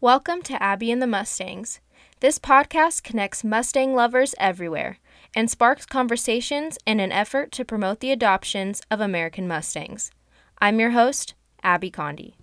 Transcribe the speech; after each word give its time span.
Welcome 0.00 0.42
to 0.42 0.62
Abby 0.62 0.92
and 0.92 1.02
the 1.02 1.08
Mustangs. 1.08 1.80
This 2.20 2.38
podcast 2.38 3.02
connects 3.02 3.42
Mustang 3.42 3.96
lovers 3.96 4.32
everywhere 4.38 4.98
and 5.34 5.50
sparks 5.50 5.86
conversations 5.86 6.78
in 6.86 7.00
an 7.00 7.10
effort 7.10 7.50
to 7.50 7.64
promote 7.64 7.98
the 7.98 8.12
adoptions 8.12 8.80
of 8.92 9.00
American 9.00 9.48
Mustangs. 9.48 10.12
I'm 10.60 10.78
your 10.78 10.90
host, 10.90 11.34
Abby 11.64 11.90
Condi. 11.90 12.34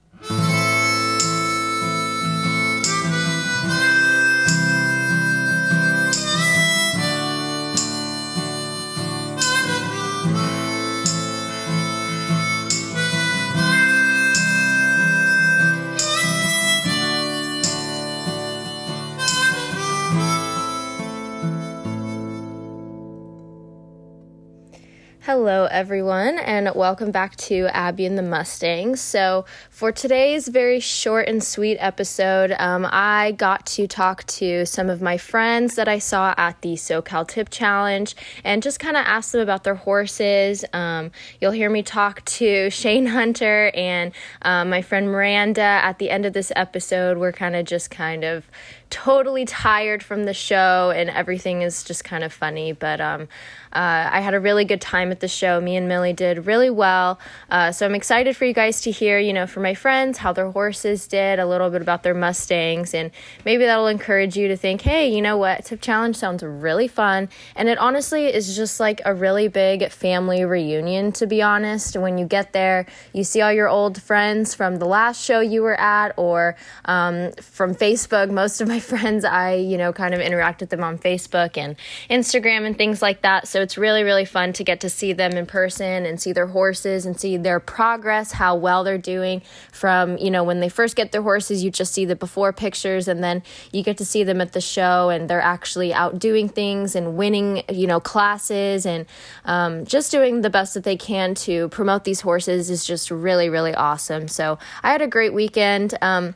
Hello, 25.38 25.66
everyone, 25.70 26.40
and 26.40 26.74
welcome 26.76 27.12
back 27.12 27.36
to 27.36 27.68
Abby 27.76 28.06
and 28.06 28.18
the 28.18 28.22
Mustangs. 28.22 29.02
So, 29.02 29.44
for 29.70 29.92
today's 29.92 30.48
very 30.48 30.80
short 30.80 31.28
and 31.28 31.44
sweet 31.44 31.76
episode, 31.82 32.56
um, 32.58 32.88
I 32.90 33.34
got 33.34 33.66
to 33.66 33.86
talk 33.86 34.24
to 34.28 34.66
some 34.66 34.90
of 34.90 35.02
my 35.02 35.18
friends 35.18 35.76
that 35.76 35.90
I 35.90 36.00
saw 36.00 36.34
at 36.38 36.62
the 36.62 36.76
SoCal 36.76 37.28
Tip 37.28 37.50
Challenge 37.50 38.16
and 38.46 38.64
just 38.64 38.80
kind 38.80 38.96
of 38.96 39.06
ask 39.06 39.34
them 39.34 39.42
about 39.42 39.66
their 39.66 39.76
horses. 39.76 40.64
Um, 40.72 41.12
you'll 41.42 41.52
hear 41.52 41.70
me 41.70 41.84
talk 41.84 42.24
to 42.24 42.70
Shane 42.70 43.08
Hunter 43.08 43.74
and 43.76 44.14
um, 44.44 44.70
my 44.70 44.82
friend 44.82 45.08
Miranda 45.08 45.60
at 45.60 46.00
the 46.00 46.12
end 46.12 46.26
of 46.26 46.32
this 46.32 46.54
episode. 46.56 47.18
We're 47.18 47.34
kind 47.34 47.58
of 47.58 47.66
just 47.66 47.92
kind 47.92 48.24
of 48.24 48.50
totally 48.90 49.46
tired 49.46 50.04
from 50.04 50.26
the 50.26 50.34
show 50.34 50.92
and 50.96 51.10
everything 51.10 51.62
is 51.62 51.84
just 51.84 52.04
kind 52.04 52.24
of 52.24 52.32
funny. 52.32 52.72
But 52.72 53.02
um, 53.02 53.28
uh, 53.76 54.10
I 54.10 54.22
had 54.22 54.34
a 54.34 54.40
really 54.40 54.64
good 54.64 54.80
time 54.80 55.12
at 55.12 55.20
the 55.20 55.28
show. 55.28 55.60
Me 55.60 55.76
and 55.76 55.90
Millie 55.90 56.14
did 56.14 56.46
really 56.46 56.70
well. 56.70 57.20
Uh, 57.50 57.74
so 57.74 57.86
I'm 57.86 57.94
excited 57.94 58.38
for 58.38 58.46
you 58.46 58.54
guys 58.54 58.80
to 58.82 58.92
hear, 58.92 59.20
you 59.20 59.34
know, 59.34 59.46
from 59.46 59.64
my 59.64 59.74
friends 59.74 60.18
how 60.18 60.32
their 60.32 60.50
horses 60.50 61.08
did, 61.08 61.40
a 61.40 61.46
little 61.46 61.70
bit 61.70 61.82
about 61.82 62.02
their 62.02 62.14
Mustangs, 62.14 62.94
and 62.94 63.12
maybe 63.44 63.66
that'll 63.66 63.88
encourage 63.88 64.38
you 64.38 64.48
to 64.48 64.56
think, 64.56 64.82
hey, 64.82 65.14
you 65.14 65.22
know 65.22 65.36
what, 65.38 65.66
Tip 65.66 65.82
Challenge 65.82 66.16
sounds 66.16 66.42
really 66.42 66.88
fun. 66.88 67.28
And 67.56 67.68
it 67.68 67.78
honestly 67.78 68.28
is 68.28 68.56
just 68.56 68.80
like 68.80 69.02
a 69.04 69.14
really 69.14 69.50
big 69.50 69.92
family 69.92 70.46
reunion, 70.46 71.12
to 71.14 71.28
be 71.28 71.42
honest. 71.42 71.98
When 71.98 72.18
you 72.18 72.26
get 72.26 72.54
there, 72.54 72.86
you 73.12 73.26
see 73.26 73.42
all 73.42 73.52
your 73.52 73.68
old 73.68 74.02
friends 74.02 74.56
from 74.56 74.78
the 74.78 74.86
last 74.86 75.22
show 75.22 75.42
you 75.42 75.62
were 75.62 75.80
at 75.80 76.14
or 76.16 76.56
um, 76.86 77.34
from 77.42 77.76
Facebook. 77.76 78.32
Most 78.32 78.62
of 78.62 78.70
my 78.70 78.75
friends, 78.96 79.26
I, 79.26 79.56
you 79.56 79.78
know, 79.78 79.94
kind 79.94 80.14
of 80.14 80.20
interact 80.20 80.62
with 80.62 80.70
them 80.70 80.84
on 80.84 80.98
Facebook 80.98 81.58
and 81.58 81.76
Instagram 82.10 82.66
and 82.66 82.78
things 82.78 83.02
like 83.02 83.22
that. 83.22 83.48
So 83.48 83.62
it's 83.62 83.78
really, 83.78 84.04
really 84.04 84.26
fun 84.26 84.54
to 84.54 84.64
get 84.64 84.80
to 84.82 84.90
see 84.90 85.14
them 85.14 85.34
in 85.34 85.46
person 85.46 86.06
and 86.06 86.22
see 86.22 86.32
their 86.32 86.48
horses 86.48 87.06
and 87.06 87.20
see 87.20 87.38
their 87.38 87.60
progress, 87.60 88.34
how 88.34 88.56
well 88.56 88.84
they're 88.84 88.98
doing 88.98 89.42
from, 89.72 90.18
you 90.18 90.32
know, 90.32 90.44
when 90.44 90.60
they 90.60 90.70
first 90.70 90.96
get 90.96 91.12
their 91.12 91.22
horses, 91.22 91.64
you 91.64 91.72
just 91.72 91.94
see 91.94 92.06
the 92.06 92.16
before 92.16 92.54
pictures 92.54 93.08
and 93.08 93.24
then 93.24 93.44
you 93.72 93.84
get 93.84 93.98
to 93.98 94.06
see 94.06 94.24
them 94.24 94.42
at 94.42 94.54
the 94.54 94.62
show 94.62 95.10
and 95.10 95.30
they're 95.30 95.42
actually 95.42 95.94
out 95.94 96.20
doing 96.20 96.50
things 96.50 96.96
and 96.96 97.18
winning, 97.18 97.64
you 97.70 97.88
know, 97.88 98.00
classes 98.00 98.86
and 98.86 99.06
um, 99.46 99.86
just 99.86 100.12
doing 100.12 100.42
the 100.42 100.50
best 100.50 100.74
that 100.74 100.84
they 100.84 100.98
can 100.98 101.36
to 101.36 101.70
promote 101.70 102.04
these 102.04 102.22
horses 102.22 102.70
is 102.70 102.86
just 102.86 103.12
really, 103.12 103.50
really 103.50 103.74
awesome. 103.74 104.28
So 104.28 104.58
I 104.84 104.92
had 104.92 105.02
a 105.02 105.08
great 105.08 105.34
weekend. 105.34 105.98
Um, 106.02 106.36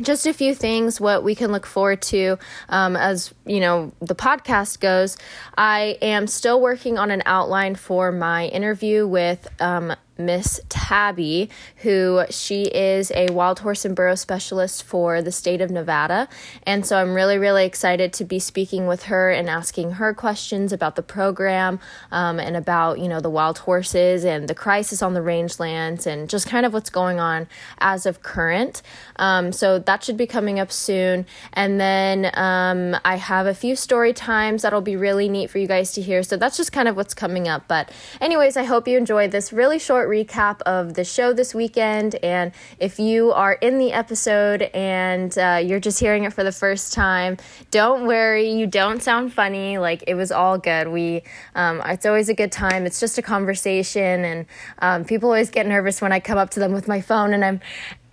just 0.00 0.26
a 0.26 0.32
few 0.32 0.54
things 0.54 1.00
what 1.00 1.22
we 1.22 1.34
can 1.34 1.52
look 1.52 1.66
forward 1.66 2.02
to 2.02 2.38
um, 2.68 2.96
as 2.96 3.32
you 3.46 3.60
know 3.60 3.92
the 4.00 4.14
podcast 4.14 4.80
goes. 4.80 5.16
I 5.56 5.98
am 6.02 6.26
still 6.26 6.60
working 6.60 6.98
on 6.98 7.10
an 7.10 7.22
outline 7.26 7.74
for 7.74 8.12
my 8.12 8.46
interview 8.46 9.06
with 9.06 9.48
um, 9.60 9.94
Miss 10.16 10.60
Tabby, 10.68 11.50
who 11.76 12.24
she 12.30 12.64
is 12.64 13.10
a 13.14 13.32
wild 13.32 13.60
horse 13.60 13.84
and 13.84 13.96
burro 13.96 14.14
specialist 14.14 14.82
for 14.84 15.22
the 15.22 15.32
state 15.32 15.60
of 15.60 15.70
Nevada. 15.70 16.28
And 16.64 16.86
so 16.86 16.96
I'm 16.96 17.14
really, 17.14 17.38
really 17.38 17.64
excited 17.64 18.12
to 18.14 18.24
be 18.24 18.38
speaking 18.38 18.86
with 18.86 19.04
her 19.04 19.30
and 19.30 19.48
asking 19.48 19.92
her 19.92 20.14
questions 20.14 20.72
about 20.72 20.96
the 20.96 21.02
program 21.02 21.80
um, 22.10 22.38
and 22.38 22.56
about, 22.56 22.98
you 22.98 23.08
know, 23.08 23.20
the 23.20 23.30
wild 23.30 23.58
horses 23.58 24.24
and 24.24 24.48
the 24.48 24.54
crisis 24.54 25.02
on 25.02 25.14
the 25.14 25.20
rangelands 25.20 26.06
and 26.06 26.28
just 26.28 26.46
kind 26.48 26.64
of 26.64 26.72
what's 26.72 26.90
going 26.90 27.20
on 27.20 27.46
as 27.78 28.06
of 28.06 28.22
current. 28.22 28.82
Um, 29.16 29.52
so 29.52 29.78
that 29.78 30.04
should 30.04 30.16
be 30.16 30.26
coming 30.26 30.58
up 30.60 30.70
soon. 30.70 31.26
And 31.52 31.80
then 31.80 32.30
um, 32.34 33.00
I 33.04 33.16
have 33.16 33.46
a 33.46 33.54
few 33.54 33.76
story 33.76 34.12
times 34.12 34.62
that'll 34.62 34.80
be 34.80 34.96
really 34.96 35.28
neat 35.28 35.50
for 35.50 35.58
you 35.58 35.66
guys 35.66 35.92
to 35.92 36.02
hear. 36.02 36.22
So 36.22 36.36
that's 36.36 36.56
just 36.56 36.72
kind 36.72 36.88
of 36.88 36.96
what's 36.96 37.14
coming 37.14 37.48
up. 37.48 37.64
But, 37.68 37.90
anyways, 38.20 38.56
I 38.56 38.64
hope 38.64 38.86
you 38.86 38.96
enjoyed 38.96 39.30
this 39.30 39.52
really 39.52 39.78
short 39.78 40.03
short 40.04 40.26
recap 40.28 40.60
of 40.62 40.94
the 40.94 41.04
show 41.04 41.32
this 41.32 41.54
weekend. 41.54 42.16
And 42.16 42.52
if 42.78 42.98
you 42.98 43.32
are 43.32 43.54
in 43.54 43.78
the 43.78 43.92
episode 43.92 44.62
and 44.74 45.36
uh, 45.38 45.60
you're 45.64 45.80
just 45.80 46.00
hearing 46.00 46.24
it 46.24 46.32
for 46.32 46.44
the 46.44 46.52
first 46.52 46.92
time, 46.92 47.36
don't 47.70 48.06
worry. 48.06 48.50
You 48.50 48.66
don't 48.66 49.02
sound 49.02 49.32
funny. 49.32 49.78
Like 49.78 50.04
it 50.06 50.14
was 50.14 50.30
all 50.30 50.58
good. 50.58 50.88
We, 50.88 51.22
um, 51.54 51.82
it's 51.86 52.06
always 52.06 52.28
a 52.28 52.34
good 52.34 52.52
time. 52.52 52.86
It's 52.86 53.00
just 53.00 53.18
a 53.18 53.22
conversation, 53.22 54.24
and 54.24 54.46
um, 54.80 55.04
people 55.04 55.28
always 55.28 55.50
get 55.50 55.66
nervous 55.66 56.00
when 56.00 56.12
I 56.12 56.20
come 56.20 56.38
up 56.38 56.50
to 56.50 56.60
them 56.60 56.72
with 56.72 56.88
my 56.88 57.00
phone 57.00 57.32
and 57.32 57.44
I'm 57.44 57.60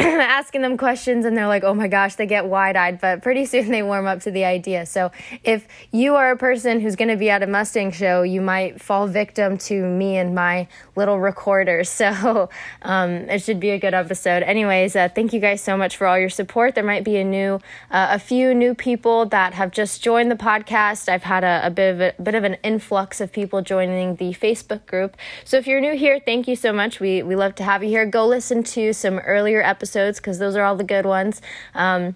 asking 0.22 0.62
them 0.62 0.78
questions 0.78 1.26
and 1.26 1.38
they're 1.38 1.48
like, 1.48 1.64
oh 1.64 1.76
my 1.76 1.88
gosh, 1.88 2.16
they 2.16 2.26
get 2.26 2.46
wide 2.48 2.76
eyed, 2.76 3.00
but 3.00 3.22
pretty 3.22 3.46
soon 3.46 3.70
they 3.70 3.84
warm 3.84 4.08
up 4.08 4.20
to 4.22 4.32
the 4.32 4.46
idea. 4.46 4.86
So 4.88 5.12
if 5.44 5.68
you 5.92 6.16
are 6.16 6.32
a 6.32 6.38
person 6.38 6.80
who's 6.80 6.96
going 6.96 7.10
to 7.10 7.18
be 7.18 7.30
at 7.30 7.44
a 7.44 7.48
Mustang 7.48 7.92
show, 7.92 8.24
you 8.24 8.42
might 8.42 8.82
fall 8.82 9.06
victim 9.06 9.60
to 9.60 9.86
me 9.86 10.18
and 10.18 10.34
my 10.34 10.68
little 10.96 11.20
recorder. 11.20 11.84
So 12.02 12.50
um, 12.82 13.12
it 13.30 13.44
should 13.44 13.60
be 13.60 13.72
a 13.72 13.78
good 13.78 13.94
episode. 13.94 14.42
Anyways, 14.42 14.96
uh, 14.96 15.10
thank 15.14 15.34
you 15.34 15.40
guys 15.40 15.62
so 15.62 15.78
much 15.78 15.98
for 15.98 16.08
all 16.08 16.18
your 16.18 16.30
support. 16.30 16.74
There 16.74 16.84
might 16.84 17.04
be 17.04 17.18
a 17.18 17.24
new, 17.24 17.56
uh, 17.92 18.08
a 18.12 18.18
few 18.18 18.56
new 18.56 18.74
people 18.74 19.28
that 19.28 19.54
have 19.54 19.72
just 19.72 20.02
joined 20.02 20.32
the 20.32 20.36
podcast. 20.36 21.10
I've 21.10 21.22
had 21.24 21.44
a, 21.44 21.62
a 21.68 21.70
bit 21.70 21.94
of 21.94 22.02
a, 22.02 22.14
a 22.18 22.22
bit 22.22 22.34
of 22.34 22.44
an 22.44 22.56
influx 22.64 23.22
of 23.22 23.32
people 23.32 23.62
joining 23.62 24.16
the 24.16 24.34
Facebook 24.34 24.88
group. 24.88 25.16
So 25.46 25.58
if 25.58 25.68
you're 25.68 25.82
new 25.82 25.96
here, 25.96 26.20
thank 26.20 26.48
you 26.48 26.56
so 26.56 26.74
much. 26.74 27.00
We 27.00 27.22
we 27.22 27.36
love 27.36 27.54
to 27.56 27.64
have 27.64 27.84
you 27.84 27.90
here. 27.90 28.06
Go 28.08 28.26
listen 28.26 28.64
to 28.64 28.94
some 28.94 29.20
earlier 29.20 29.62
episodes 29.62 29.91
episodes 29.92 30.20
because 30.20 30.40
those 30.40 30.56
are 30.56 30.64
all 30.64 30.76
the 30.76 30.84
good 30.84 31.06
ones. 31.06 31.42
Um, 31.76 32.16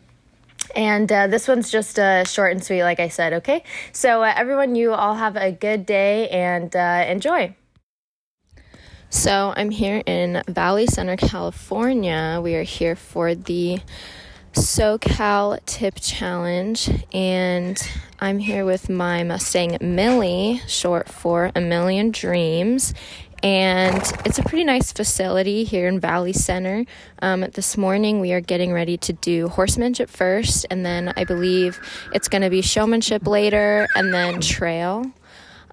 and 0.75 1.12
uh, 1.12 1.28
this 1.28 1.47
one's 1.47 1.69
just 1.69 2.00
uh, 2.00 2.24
short 2.24 2.52
and 2.52 2.63
sweet, 2.63 2.84
like 2.84 3.00
I 3.00 3.09
said, 3.09 3.34
okay? 3.34 3.63
So, 3.91 4.24
uh, 4.24 4.34
everyone, 4.36 4.75
you 4.75 4.94
all 4.94 5.16
have 5.16 5.36
a 5.36 5.52
good 5.52 5.86
day 5.86 6.28
and 6.30 6.75
uh, 6.75 7.06
enjoy. 7.08 7.56
So, 9.09 9.53
I'm 9.56 9.69
here 9.69 10.02
in 10.06 10.41
Valley 10.47 10.88
Center, 10.88 11.18
California. 11.18 12.40
We 12.41 12.56
are 12.56 12.63
here 12.63 12.96
for 12.96 13.36
the 13.36 13.80
SoCal 14.53 15.59
Tip 15.66 15.96
Challenge, 16.02 16.90
and 17.13 17.78
I'm 18.19 18.40
here 18.40 18.66
with 18.66 18.90
my 18.90 19.24
Mustang 19.24 19.78
Millie, 19.81 20.62
short 20.68 21.09
for 21.09 21.52
A 21.56 21.62
Million 21.62 22.12
Dreams, 22.12 22.94
and 23.45 24.01
it's 24.25 24.39
a 24.39 24.44
pretty 24.44 24.63
nice 24.63 24.91
facility 24.91 25.66
here 25.66 25.88
in 25.88 26.00
Valley 26.00 26.33
Center. 26.33 26.83
Um, 27.22 27.41
this 27.41 27.78
morning 27.78 28.19
we 28.19 28.33
are 28.33 28.41
getting 28.41 28.73
ready 28.73 28.97
to 28.97 29.13
do 29.13 29.50
horsemanship 29.50 30.09
first, 30.09 30.66
and 30.72 30.83
then 30.83 31.13
I 31.16 31.25
believe 31.25 31.79
it's 32.11 32.28
going 32.28 32.41
to 32.41 32.50
be 32.50 32.63
showmanship 32.63 33.28
later, 33.28 33.88
and 33.95 34.11
then 34.11 34.41
trail. 34.41 35.06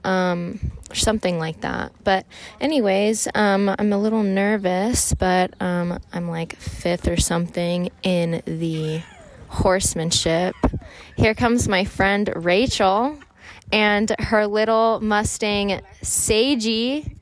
Um, 0.05 0.61
something 0.93 1.39
like 1.39 1.63
that. 1.63 1.93
But, 2.05 2.27
anyways, 2.61 3.27
um, 3.35 3.75
I'm 3.79 3.95
a 3.95 3.99
little 3.99 4.23
nervous, 4.23 5.15
but 5.15 5.55
um, 5.63 5.99
I'm 6.13 6.29
like 6.29 6.57
fifth 6.57 7.09
or 7.09 7.17
something 7.17 7.89
in 8.03 8.43
the 8.45 9.03
horsemanship. 9.49 10.55
Here 11.17 11.35
comes 11.35 11.69
my 11.69 11.87
friend 11.87 12.31
Rachel 12.37 13.19
and 13.73 14.15
her 14.19 14.47
little 14.47 15.01
Mustang 15.01 15.81
Sagey 16.03 17.17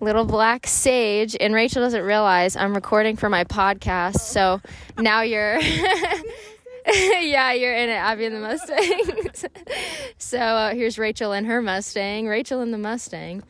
little 0.00 0.24
black 0.24 0.66
sage 0.66 1.36
and 1.38 1.54
rachel 1.54 1.82
doesn't 1.82 2.02
realize 2.02 2.56
i'm 2.56 2.74
recording 2.74 3.16
for 3.16 3.28
my 3.28 3.44
podcast 3.44 4.20
so 4.20 4.60
now 4.98 5.20
you're 5.20 5.60
yeah 7.20 7.52
you're 7.52 7.74
in 7.74 7.88
it 7.88 7.94
abby 7.94 8.24
and 8.24 8.34
the 8.34 8.40
mustangs 8.40 9.44
so 10.18 10.38
uh, 10.38 10.74
here's 10.74 10.98
rachel 10.98 11.32
and 11.32 11.46
her 11.46 11.60
mustang 11.60 12.26
rachel 12.26 12.60
and 12.60 12.72
the 12.72 12.78
mustang 12.78 13.42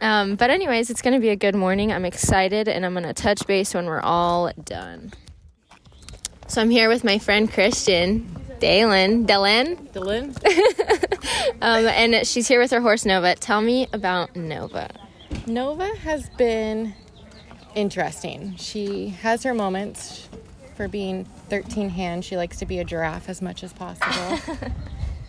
um, 0.00 0.36
but 0.36 0.48
anyways 0.48 0.88
it's 0.88 1.02
going 1.02 1.14
to 1.14 1.20
be 1.20 1.30
a 1.30 1.36
good 1.36 1.54
morning 1.54 1.92
i'm 1.92 2.04
excited 2.04 2.68
and 2.68 2.86
i'm 2.86 2.92
going 2.94 3.04
to 3.04 3.12
touch 3.12 3.46
base 3.46 3.74
when 3.74 3.86
we're 3.86 4.00
all 4.00 4.50
done 4.64 5.12
so 6.46 6.62
i'm 6.62 6.70
here 6.70 6.88
with 6.88 7.04
my 7.04 7.18
friend 7.18 7.52
christian 7.52 8.36
Dalen. 8.60 9.24
Dalen? 9.24 9.76
Dylan. 9.94 10.36
um, 11.62 11.86
and 11.86 12.26
she's 12.26 12.46
here 12.46 12.60
with 12.60 12.70
her 12.72 12.80
horse 12.82 13.06
Nova. 13.06 13.34
Tell 13.34 13.62
me 13.62 13.88
about 13.94 14.36
Nova. 14.36 14.90
Nova 15.46 15.86
has 16.02 16.28
been 16.30 16.94
interesting. 17.74 18.56
She 18.56 19.08
has 19.08 19.42
her 19.42 19.54
moments 19.54 20.28
for 20.76 20.88
being 20.88 21.24
13 21.48 21.88
hands. 21.90 22.24
She 22.24 22.36
likes 22.36 22.58
to 22.58 22.66
be 22.66 22.78
a 22.78 22.84
giraffe 22.84 23.28
as 23.28 23.42
much 23.42 23.62
as 23.62 23.72
possible. 23.72 24.38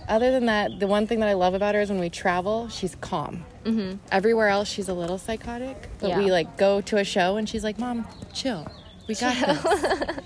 Other 0.08 0.32
than 0.32 0.48
that, 0.48 0.80
the 0.80 0.88
one 0.88 1.08
thing 1.08 1.20
that 1.22 1.30
I 1.30 1.34
love 1.34 1.54
about 1.54 1.76
her 1.76 1.82
is 1.82 1.90
when 1.90 2.00
we 2.00 2.10
travel, 2.10 2.68
she's 2.70 2.96
calm. 2.96 3.46
Mm-hmm. 3.64 3.98
Everywhere 4.12 4.50
else, 4.50 4.68
she's 4.68 4.90
a 4.90 4.94
little 4.94 5.18
psychotic. 5.18 5.90
But 6.00 6.10
Yeah. 6.10 6.18
we 6.20 6.32
like 6.32 6.58
go 6.58 6.82
to 6.82 6.98
a 6.98 7.04
show 7.04 7.38
and 7.38 7.48
she's 7.48 7.64
like, 7.64 7.80
"Mom, 7.80 8.08
chill. 8.34 8.68
We 9.08 9.16
got 9.16 9.36
this." 9.36 10.16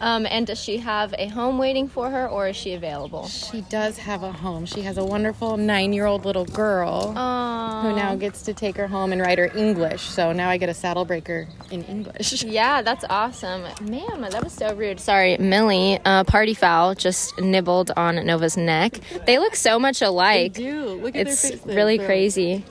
Um, 0.00 0.26
and 0.28 0.44
does 0.48 0.58
she 0.60 0.78
have 0.78 1.14
a 1.16 1.28
home 1.28 1.58
waiting 1.58 1.86
for 1.86 2.10
her, 2.10 2.26
or 2.28 2.48
is 2.48 2.56
she 2.56 2.72
available? 2.74 3.28
She 3.28 3.60
does 3.60 3.98
have 3.98 4.24
a 4.24 4.32
home. 4.32 4.66
She 4.66 4.82
has 4.82 4.98
a 4.98 5.04
wonderful 5.04 5.56
nine-year-old 5.56 6.24
little 6.24 6.44
girl 6.44 7.14
Oh, 7.16 7.80
who 7.82 7.94
now 7.94 8.16
gets 8.16 8.42
to 8.42 8.52
take 8.52 8.76
her 8.78 8.88
home 8.88 9.12
and 9.12 9.20
write 9.20 9.38
her 9.38 9.56
English. 9.56 10.02
So 10.02 10.32
now 10.32 10.48
I 10.50 10.56
get 10.56 10.68
a 10.68 10.74
saddle 10.74 11.04
breaker 11.04 11.46
in 11.70 11.84
English. 11.84 12.42
Yeah, 12.52 12.82
that's 12.82 13.04
awesome. 13.08 13.62
Man, 13.80 14.22
that 14.22 14.42
was 14.42 14.52
so 14.52 14.74
rude. 14.74 14.98
Sorry, 14.98 15.38
Millie, 15.38 16.00
uh, 16.04 16.24
party 16.24 16.54
foul, 16.54 16.96
just 16.96 17.38
nibbled 17.40 17.92
on 17.96 18.26
Nova's 18.26 18.56
neck. 18.56 18.98
They 19.24 19.38
look 19.38 19.54
so 19.54 19.78
much 19.78 20.02
alike. 20.02 20.54
They 20.54 20.64
do. 20.64 20.84
Look 21.00 21.14
at 21.14 21.28
It's 21.28 21.40
their 21.42 21.50
faces. 21.52 21.66
It's 21.66 21.76
really 21.76 21.98
crazy. 21.98 22.64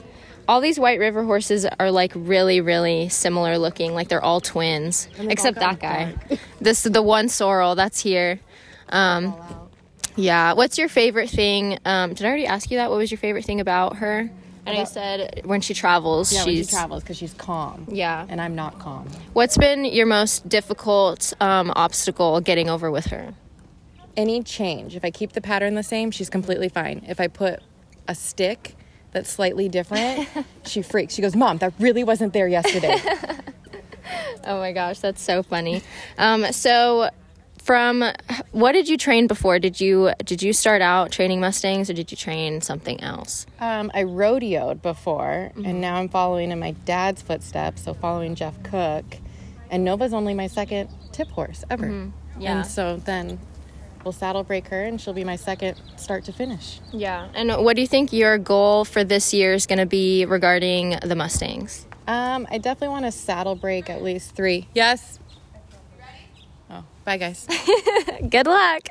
All 0.48 0.60
these 0.60 0.78
White 0.78 0.98
River 0.98 1.24
horses 1.24 1.66
are 1.78 1.90
like 1.90 2.12
really, 2.14 2.60
really 2.60 3.08
similar 3.08 3.58
looking. 3.58 3.94
Like 3.94 4.08
they're 4.08 4.22
all 4.22 4.40
twins, 4.40 5.08
except 5.18 5.58
that 5.58 5.80
guy. 5.80 6.14
this 6.60 6.82
the 6.82 7.02
one 7.02 7.28
sorrel 7.28 7.74
that's 7.74 8.00
here. 8.00 8.40
Um, 8.88 9.34
yeah. 10.16 10.52
What's 10.52 10.78
your 10.78 10.88
favorite 10.88 11.30
thing? 11.30 11.78
Um, 11.84 12.14
did 12.14 12.24
I 12.24 12.28
already 12.28 12.46
ask 12.46 12.70
you 12.70 12.78
that? 12.78 12.90
What 12.90 12.98
was 12.98 13.10
your 13.10 13.18
favorite 13.18 13.44
thing 13.44 13.60
about 13.60 13.96
her? 13.96 14.30
And 14.64 14.78
I 14.78 14.84
said 14.84 15.42
when 15.44 15.60
she 15.60 15.74
travels, 15.74 16.32
Yeah, 16.32 16.44
when 16.44 16.54
she 16.54 16.64
travels 16.64 17.02
because 17.02 17.16
she's 17.16 17.34
calm. 17.34 17.84
yeah. 17.88 18.26
And 18.28 18.40
I'm 18.40 18.54
not 18.54 18.78
calm. 18.78 19.08
What's 19.32 19.58
been 19.58 19.84
your 19.84 20.06
most 20.06 20.48
difficult 20.48 21.32
um, 21.40 21.72
obstacle 21.74 22.40
getting 22.40 22.68
over 22.68 22.90
with 22.90 23.06
her? 23.06 23.34
any 24.16 24.42
change, 24.42 24.94
if 24.94 25.04
I 25.04 25.10
keep 25.10 25.32
the 25.32 25.40
pattern 25.40 25.74
the 25.74 25.82
same, 25.82 26.10
she's 26.10 26.28
completely 26.28 26.68
fine. 26.68 27.02
If 27.08 27.20
I 27.20 27.28
put 27.28 27.60
a 28.08 28.14
stick 28.14 28.76
that's 29.12 29.30
slightly 29.30 29.68
different, 29.68 30.28
she 30.66 30.82
freaks. 30.82 31.14
She 31.14 31.22
goes, 31.22 31.36
Mom, 31.36 31.58
that 31.58 31.72
really 31.78 32.04
wasn't 32.04 32.32
there 32.32 32.48
yesterday. 32.48 33.00
Oh 34.44 34.58
my 34.58 34.72
gosh, 34.72 34.98
that's 34.98 35.22
so 35.22 35.42
funny. 35.44 35.82
Um, 36.18 36.50
so, 36.52 37.08
from 37.62 38.04
what 38.50 38.72
did 38.72 38.88
you 38.88 38.98
train 38.98 39.28
before? 39.28 39.60
Did 39.60 39.80
you 39.80 40.10
did 40.24 40.42
you 40.42 40.52
start 40.52 40.82
out 40.82 41.12
training 41.12 41.40
mustangs, 41.40 41.88
or 41.88 41.92
did 41.94 42.10
you 42.10 42.16
train 42.16 42.60
something 42.60 43.00
else? 43.00 43.46
um, 43.60 43.90
I 43.94 44.02
rodeoed 44.02 44.82
before, 44.82 45.52
Mm-hmm. 45.54 45.64
and 45.64 45.80
now 45.80 45.96
I'm 45.96 46.08
following 46.08 46.50
in 46.50 46.58
my 46.58 46.72
dad's 46.84 47.22
footsteps, 47.22 47.82
so 47.84 47.94
following 47.94 48.34
Jeff 48.34 48.60
Cook. 48.64 49.04
And 49.70 49.84
Nova's 49.84 50.12
only 50.12 50.34
my 50.34 50.48
second 50.48 50.90
tip 51.12 51.28
horse 51.28 51.64
ever. 51.70 51.86
Mm-hmm. 51.86 52.40
Yeah. 52.42 52.58
And 52.58 52.66
so 52.66 52.96
then 52.96 53.38
we'll 54.04 54.12
saddle 54.12 54.42
break 54.44 54.68
her, 54.68 54.84
and 54.84 55.00
she'll 55.00 55.12
be 55.14 55.24
my 55.24 55.36
second 55.36 55.80
start 55.96 56.24
to 56.24 56.32
finish. 56.32 56.80
Yeah. 56.92 57.28
And 57.34 57.50
what 57.64 57.76
do 57.76 57.82
you 57.82 57.88
think 57.88 58.12
your 58.12 58.38
goal 58.38 58.84
for 58.84 59.04
this 59.04 59.32
year 59.32 59.52
is 59.54 59.66
going 59.66 59.78
to 59.78 59.86
be 59.86 60.24
regarding 60.26 60.98
the 61.02 61.14
mustangs? 61.14 61.86
Um, 62.06 62.46
I 62.50 62.58
definitely 62.58 62.88
want 62.88 63.04
to 63.06 63.12
saddle 63.12 63.54
break 63.54 63.88
at 63.88 64.02
least 64.02 64.34
three. 64.34 64.68
Yes. 64.74 65.18
Oh, 66.70 66.84
bye, 67.04 67.16
guys. 67.16 67.46
Good 68.28 68.46
luck. 68.46 68.88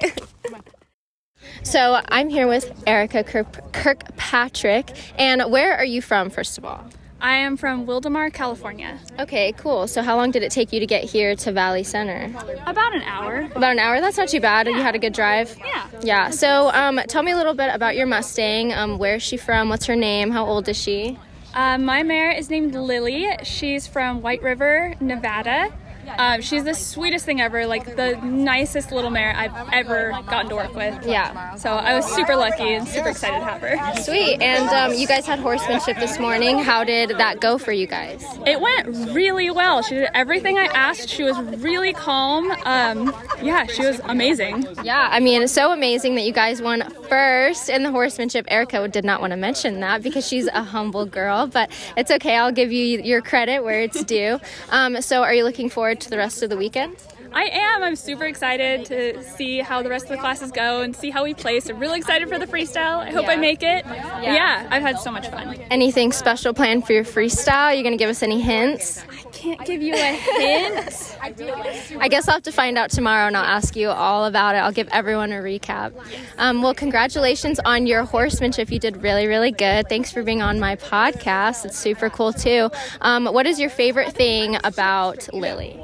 So 1.64 2.02
I'm 2.10 2.30
here 2.30 2.48
with 2.48 2.72
Erica 2.88 3.24
Kirk- 3.24 3.74
Kirkpatrick, 3.74 4.92
and 5.18 5.52
where 5.52 5.76
are 5.76 5.86
you 5.86 6.02
from, 6.02 6.30
first 6.30 6.58
of 6.58 6.66
all? 6.66 6.86
I 7.22 7.36
am 7.36 7.56
from 7.56 7.86
Wildomar, 7.86 8.34
California. 8.34 9.00
Okay, 9.20 9.52
cool. 9.54 9.88
So 9.88 10.02
how 10.02 10.18
long 10.18 10.32
did 10.32 10.42
it 10.42 10.52
take 10.52 10.74
you 10.74 10.80
to 10.80 10.88
get 10.88 11.04
here 11.04 11.36
to 11.36 11.52
Valley 11.52 11.84
Center? 11.84 12.34
About 12.66 12.96
an 12.96 13.04
hour. 13.04 13.48
About 13.56 13.74
an 13.74 13.80
hour. 13.80 14.02
That's 14.02 14.18
not 14.18 14.28
too 14.30 14.40
bad. 14.40 14.66
You 14.68 14.82
had 14.82 14.96
a 14.96 15.00
good 15.00 15.14
drive. 15.14 15.56
Yeah. 15.60 15.88
Yeah. 16.02 16.30
So 16.32 16.72
um, 16.72 17.00
tell 17.08 17.22
me 17.22 17.32
a 17.32 17.36
little 17.38 17.54
bit 17.54 17.74
about 17.74 17.96
your 17.96 18.08
Mustang. 18.08 18.74
Um, 18.74 18.98
where's 18.98 19.22
she 19.22 19.38
from? 19.38 19.70
What's 19.70 19.86
her 19.86 19.96
name? 19.96 20.32
How 20.32 20.46
old 20.46 20.68
is 20.68 20.78
she? 20.78 21.20
Uh, 21.54 21.78
my 21.78 22.02
mare 22.02 22.32
is 22.32 22.50
named 22.50 22.74
Lily. 22.74 23.28
She's 23.44 23.86
from 23.86 24.22
White 24.22 24.42
River, 24.42 24.96
Nevada. 25.00 25.72
Um, 26.18 26.42
she's 26.42 26.64
the 26.64 26.74
sweetest 26.74 27.26
thing 27.26 27.42
ever, 27.42 27.66
like 27.66 27.96
the 27.96 28.16
nicest 28.24 28.92
little 28.92 29.10
mare 29.10 29.34
I've 29.36 29.74
ever 29.74 30.12
gotten 30.28 30.50
to 30.50 30.56
work 30.56 30.76
with. 30.76 31.06
Yeah. 31.06 31.56
So 31.56 31.72
I 31.72 31.96
was 31.96 32.06
super 32.06 32.36
lucky 32.36 32.74
and 32.74 32.88
super 32.88 33.10
excited 33.10 33.40
to 33.40 33.46
have 33.46 33.62
her. 33.62 34.02
Sweet. 34.02 34.42
And 34.42 34.70
um, 34.70 34.98
you 34.98 35.08
guys 35.08 35.26
had 35.26 35.40
horsemanship 35.40 35.98
this 35.98 36.20
morning. 36.20 36.60
How 36.60 36.84
did 36.84 37.10
that 37.18 37.40
go 37.40 37.58
for 37.58 37.72
you 37.72 37.88
guys? 37.88 38.24
It 38.46 38.60
went 38.60 39.14
really 39.14 39.50
well. 39.52 39.82
She 39.82 39.96
did 39.96 40.10
everything 40.14 40.58
I 40.58 40.66
asked. 40.66 41.10
She 41.10 41.24
was 41.24 41.38
really 41.62 41.94
calm. 41.94 42.52
Um, 42.66 43.16
yeah, 43.42 43.66
she 43.66 43.86
was 43.86 44.00
amazing. 44.06 44.68
Yeah. 44.84 45.10
I 45.12 45.20
mean, 45.20 45.44
it's 45.44 45.54
so 45.54 45.72
amazing 45.72 46.16
that 46.16 46.24
you 46.24 46.34
guys 46.34 46.62
won 46.62 46.90
first 47.10 47.70
in 47.70 47.84
the 47.84 47.92
horsemanship. 47.92 48.46
Erica 48.50 48.88
did 48.88 49.06
not 49.06 49.22
want 49.22 49.32
to 49.32 49.38
mention 49.38 49.80
that 49.82 50.04
because 50.04 50.28
she's 50.28 50.48
a 50.48 50.64
humble 50.64 51.06
girl, 51.06 51.48
but 51.48 51.70
it's 51.98 52.12
okay. 52.12 52.38
I'll 52.38 52.52
give 52.52 52.72
you 52.72 53.02
your 53.02 53.22
credit 53.22 53.64
where 53.64 53.82
it's 53.82 54.04
due. 54.04 54.40
Um, 54.70 55.02
so 55.02 55.24
are 55.24 55.34
you 55.34 55.44
looking 55.44 55.70
forward 55.70 55.91
to 56.00 56.10
the 56.10 56.18
rest 56.18 56.42
of 56.44 56.50
the 56.50 56.58
weekend? 56.58 56.96
I 57.34 57.44
am. 57.46 57.84
I'm 57.84 57.96
super 57.96 58.26
excited 58.26 58.86
to 58.86 59.24
see 59.24 59.60
how 59.60 59.82
the 59.82 59.90
rest 59.90 60.06
of 60.06 60.12
the 60.12 60.18
classes 60.18 60.52
go 60.52 60.82
and 60.82 60.96
see 60.96 61.10
how 61.10 61.24
we 61.24 61.34
place. 61.34 61.70
I'm 61.70 61.80
really 61.80 61.98
excited 62.00 62.28
for 62.30 62.38
the 62.38 62.46
freestyle. 62.48 62.98
I 62.98 63.12
hope 63.12 63.24
Yeah. 63.24 63.32
I 63.32 63.36
make 63.38 63.64
it. 63.64 63.86
Yeah. 63.86 64.68
I've 64.70 64.82
had 64.82 65.00
so 65.00 65.12
much 65.12 65.28
fun. 65.30 65.56
Anything 65.72 66.12
special 66.12 66.54
planned 66.54 66.86
for 66.86 66.94
your 66.94 67.04
freestyle? 67.06 67.74
You're 67.74 67.84
going 67.84 67.94
to 67.94 67.98
give 67.98 68.10
us 68.10 68.22
any 68.22 68.42
hints? 68.42 69.04
I 69.10 69.24
can't 69.32 69.66
give 69.66 69.82
you 69.82 69.94
a 69.94 70.14
hint. 70.14 71.18
I 72.00 72.08
guess 72.10 72.28
I'll 72.28 72.36
have 72.36 72.44
to 72.44 72.52
find 72.52 72.78
out 72.78 72.90
tomorrow 72.90 73.28
and 73.28 73.38
I'll 73.38 73.44
ask 73.46 73.76
you 73.76 73.90
all 73.90 74.26
about 74.26 74.56
it. 74.56 74.60
I'll 74.60 74.72
give 74.72 74.90
everyone 74.92 75.32
a 75.32 75.38
recap. 75.38 75.94
Um, 76.38 76.62
well, 76.62 76.74
congratulations 76.74 77.60
on 77.66 77.88
your 77.88 78.04
horsemanship. 78.04 78.72
You 78.72 78.80
did 78.80 79.02
really, 79.02 79.28
really 79.28 79.52
good. 79.52 79.88
Thanks 79.88 80.12
for 80.12 80.22
being 80.24 80.42
on 80.42 80.60
my 80.60 80.76
podcast. 80.76 81.66
It's 81.66 81.78
super 81.80 82.10
cool 82.10 82.34
too. 82.34 82.70
Um, 83.02 83.26
what 83.26 83.46
is 83.46 83.60
your 83.60 83.70
favorite 83.70 84.14
thing 84.14 84.58
about 84.64 85.32
Lily? 85.34 85.80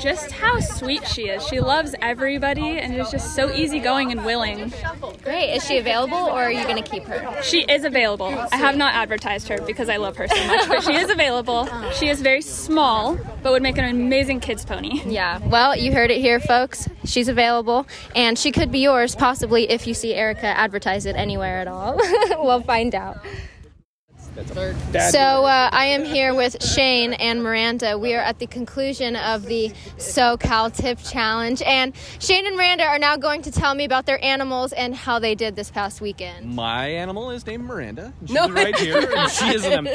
Just 0.00 0.30
how 0.30 0.60
sweet 0.60 1.06
she 1.06 1.28
is. 1.28 1.46
She 1.46 1.60
loves 1.60 1.94
everybody 2.00 2.78
and 2.78 2.94
is 2.94 3.10
just 3.10 3.34
so 3.34 3.52
easygoing 3.52 4.12
and 4.12 4.24
willing. 4.24 4.72
Great. 5.22 5.54
Is 5.54 5.64
she 5.66 5.78
available 5.78 6.16
or 6.16 6.42
are 6.42 6.52
you 6.52 6.62
going 6.64 6.82
to 6.82 6.88
keep 6.88 7.04
her? 7.04 7.42
She 7.42 7.62
is 7.62 7.84
available. 7.84 8.28
I 8.52 8.56
have 8.56 8.76
not 8.76 8.94
advertised 8.94 9.48
her 9.48 9.60
because 9.60 9.88
I 9.88 9.96
love 9.96 10.16
her 10.16 10.28
so 10.28 10.46
much, 10.46 10.68
but 10.68 10.82
she 10.82 10.94
is 10.94 11.10
available. 11.10 11.68
She 11.92 12.08
is 12.08 12.20
very 12.22 12.42
small, 12.42 13.18
but 13.42 13.52
would 13.52 13.62
make 13.62 13.78
an 13.78 13.84
amazing 13.84 14.40
kids 14.40 14.64
pony. 14.64 15.02
Yeah. 15.06 15.38
Well, 15.38 15.76
you 15.76 15.92
heard 15.92 16.10
it 16.10 16.20
here, 16.20 16.40
folks. 16.40 16.88
She's 17.04 17.28
available 17.28 17.86
and 18.14 18.38
she 18.38 18.52
could 18.52 18.70
be 18.70 18.80
yours 18.80 19.14
possibly 19.14 19.70
if 19.70 19.86
you 19.86 19.94
see 19.94 20.14
Erica 20.14 20.46
advertise 20.46 21.06
it 21.06 21.16
anywhere 21.16 21.60
at 21.60 21.68
all. 21.68 21.96
we'll 22.42 22.62
find 22.62 22.94
out. 22.94 23.18
So 24.46 25.18
uh, 25.46 25.68
I 25.72 25.86
am 25.86 26.04
here 26.04 26.34
with 26.34 26.62
Shane 26.62 27.12
and 27.14 27.42
Miranda. 27.42 27.98
We 27.98 28.14
are 28.14 28.20
at 28.22 28.38
the 28.38 28.46
conclusion 28.46 29.16
of 29.16 29.44
the 29.46 29.70
SoCal 29.96 30.74
Tip 30.74 30.98
Challenge, 30.98 31.60
and 31.62 31.92
Shane 32.20 32.46
and 32.46 32.56
Miranda 32.56 32.84
are 32.84 32.98
now 32.98 33.16
going 33.16 33.42
to 33.42 33.50
tell 33.50 33.74
me 33.74 33.84
about 33.84 34.06
their 34.06 34.22
animals 34.24 34.72
and 34.72 34.94
how 34.94 35.18
they 35.18 35.34
did 35.34 35.56
this 35.56 35.70
past 35.70 36.00
weekend. 36.00 36.54
My 36.54 36.88
animal 36.88 37.30
is 37.30 37.46
named 37.46 37.64
Miranda. 37.64 38.12
and 38.20 38.28
She's 38.28 38.50
right 38.50 38.76
here, 38.76 39.10
and 39.16 39.30
she 39.30 39.54
is 39.54 39.64
an 39.64 39.88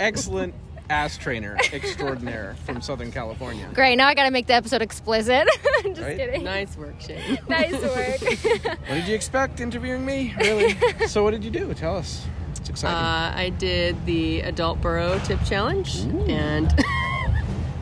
excellent 0.00 0.54
ass 0.90 1.16
trainer 1.16 1.56
extraordinaire 1.72 2.56
from 2.66 2.82
Southern 2.82 3.10
California. 3.10 3.66
Great. 3.72 3.96
Now 3.96 4.06
I 4.06 4.14
got 4.14 4.24
to 4.24 4.30
make 4.30 4.46
the 4.46 4.52
episode 4.54 4.82
explicit. 4.82 5.48
Just 5.82 6.00
Right? 6.00 6.16
kidding. 6.18 6.44
Nice 6.44 6.76
work, 6.76 7.00
Shane. 7.00 7.38
Nice 7.48 7.72
work. 7.72 8.20
What 8.20 8.88
did 8.88 9.08
you 9.08 9.14
expect 9.14 9.60
interviewing 9.60 10.04
me? 10.04 10.34
Really? 10.38 10.76
so 11.06 11.22
what 11.24 11.30
did 11.30 11.42
you 11.42 11.50
do? 11.50 11.72
Tell 11.74 11.96
us. 11.96 12.26
It's 12.64 12.70
exciting. 12.70 12.96
Uh, 12.96 13.32
I 13.36 13.50
did 13.50 14.06
the 14.06 14.40
adult 14.40 14.80
burro 14.80 15.18
tip 15.18 15.38
challenge, 15.44 15.96
and 16.30 16.72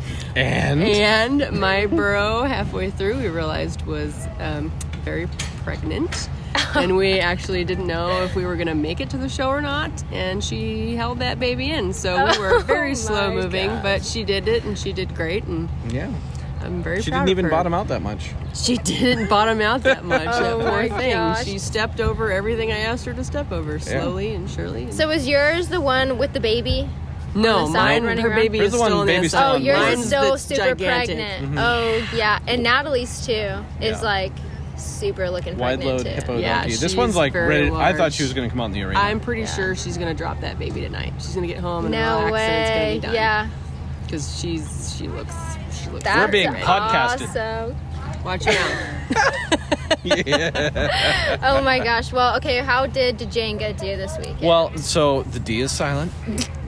and? 0.35 0.83
and 0.83 1.61
my 1.61 1.87
burro 1.87 2.43
halfway 2.43 2.91
through 2.91 3.19
we 3.19 3.29
realized 3.29 3.83
was 3.83 4.27
um, 4.41 4.73
very 5.05 5.29
pregnant, 5.62 6.29
and 6.75 6.97
we 6.97 7.21
actually 7.21 7.62
didn't 7.62 7.87
know 7.87 8.25
if 8.25 8.35
we 8.35 8.45
were 8.45 8.57
gonna 8.57 8.75
make 8.75 8.99
it 8.99 9.09
to 9.11 9.19
the 9.19 9.29
show 9.29 9.51
or 9.51 9.61
not. 9.62 9.93
And 10.11 10.43
she 10.43 10.97
held 10.97 11.21
that 11.21 11.39
baby 11.39 11.71
in, 11.71 11.93
so 11.93 12.17
we 12.33 12.39
were 12.41 12.59
very 12.59 12.97
slow 12.97 13.33
moving, 13.33 13.69
but 13.83 14.05
she 14.05 14.25
did 14.25 14.49
it, 14.49 14.65
and 14.65 14.77
she 14.77 14.93
did 14.93 15.15
great, 15.15 15.45
and 15.45 15.69
yeah, 15.91 16.12
I'm 16.64 16.83
very 16.83 17.02
she 17.02 17.11
proud 17.11 17.21
didn't 17.21 17.28
of 17.28 17.31
even 17.31 17.45
her. 17.47 17.50
bottom 17.50 17.75
out 17.75 17.88
that 17.88 18.02
much. 18.02 18.31
She 18.54 18.76
didn't 18.78 19.28
bottom 19.31 19.61
out 19.61 19.83
that 19.83 20.04
much. 20.04 20.25
that 20.25 20.42
Oh 20.42 20.59
poor 20.61 20.71
my 20.88 20.88
thing. 20.99 21.12
gosh. 21.12 21.45
She 21.45 21.59
stepped 21.59 22.00
over 22.00 22.31
everything 22.33 22.71
I 22.73 22.78
asked 22.78 23.04
her 23.07 23.14
to 23.14 23.25
step 23.25 23.50
over, 23.52 23.78
slowly 23.78 24.35
and 24.35 24.49
surely. 24.50 24.85
and- 24.85 24.95
so 24.95 25.09
was 25.09 25.26
yours 25.26 25.69
the 25.69 25.81
one 25.81 26.19
with 26.19 26.33
the 26.33 26.40
baby? 26.40 26.88
no, 27.35 27.66
mine. 27.69 28.04
Her 28.19 28.28
around? 28.28 28.37
baby 28.37 28.59
Here's 28.59 28.75
is 28.75 28.81
still 28.81 28.92
on 28.92 29.07
the 29.07 29.12
baby 29.12 29.28
still 29.28 29.40
Oh, 29.42 29.57
yours 29.57 29.78
Mine's 29.78 30.00
is 30.00 30.07
still 30.07 30.37
super 30.37 30.61
gigantic. 30.75 31.16
pregnant. 31.16 31.45
Mm-hmm. 31.47 31.59
Oh, 31.59 32.09
yeah. 32.14 32.38
And 32.47 32.62
Natalie's 32.62 33.25
too 33.26 33.33
is 33.33 33.64
Yeah. 33.81 34.00
like 34.02 34.33
super 34.76 35.31
looking 35.31 35.57
Wide 35.57 35.78
pregnant 35.81 35.99
load 35.99 36.02
too. 36.04 36.09
hippo 36.12 36.38
Yeah, 36.38 36.61
donkey. 36.62 36.76
This 36.76 36.95
one's 36.95 37.16
like 37.16 37.33
very 37.33 37.71
ready. 37.71 37.71
I 37.71 37.95
thought 37.95 38.12
she 38.12 38.23
was 38.23 38.35
going 38.35 38.47
to 38.49 38.52
come 38.52 38.61
out 38.61 38.66
in 38.66 38.73
the 38.73 38.83
arena. 38.83 38.99
I'm 39.00 39.19
pretty 39.21 39.47
sure 39.47 39.75
she's 39.75 39.97
gonna 39.97 40.12
drop 40.12 40.40
that 40.42 40.59
baby 40.59 40.83
tonight. 40.83 41.14
She's 41.19 41.35
gonna 41.35 41.47
get 41.47 41.59
home 41.59 41.87
and 41.87 41.92
No 41.92 42.25
relax, 42.26 42.33
way. 42.33 42.40
and 42.47 42.61
it's 42.62 42.71
gonna 42.71 42.95
be 42.95 43.00
done. 43.00 43.14
Yeah. 43.14 43.49
because 44.04 44.38
she's 44.38 44.95
she 44.99 45.09
looks 45.09 45.35
she 45.93 46.05
looks. 46.05 46.05
That's 46.05 46.33
being 46.33 46.53
podcasted. 46.53 47.29
awesome. 47.29 48.25
Watch 48.25 48.47
it 48.47 48.57
out. 48.57 49.59
Oh 51.43 51.63
my 51.63 51.79
gosh. 51.79 52.13
Well, 52.13 52.37
okay. 52.37 52.59
How 52.59 52.87
did 52.87 53.19
Django 53.19 53.79
do 53.79 53.97
this 53.97 54.17
week? 54.19 54.35
Well, 54.41 54.77
so 54.77 55.23
the 55.25 55.39
D 55.39 55.61
is 55.61 55.71
silent. 55.71 56.13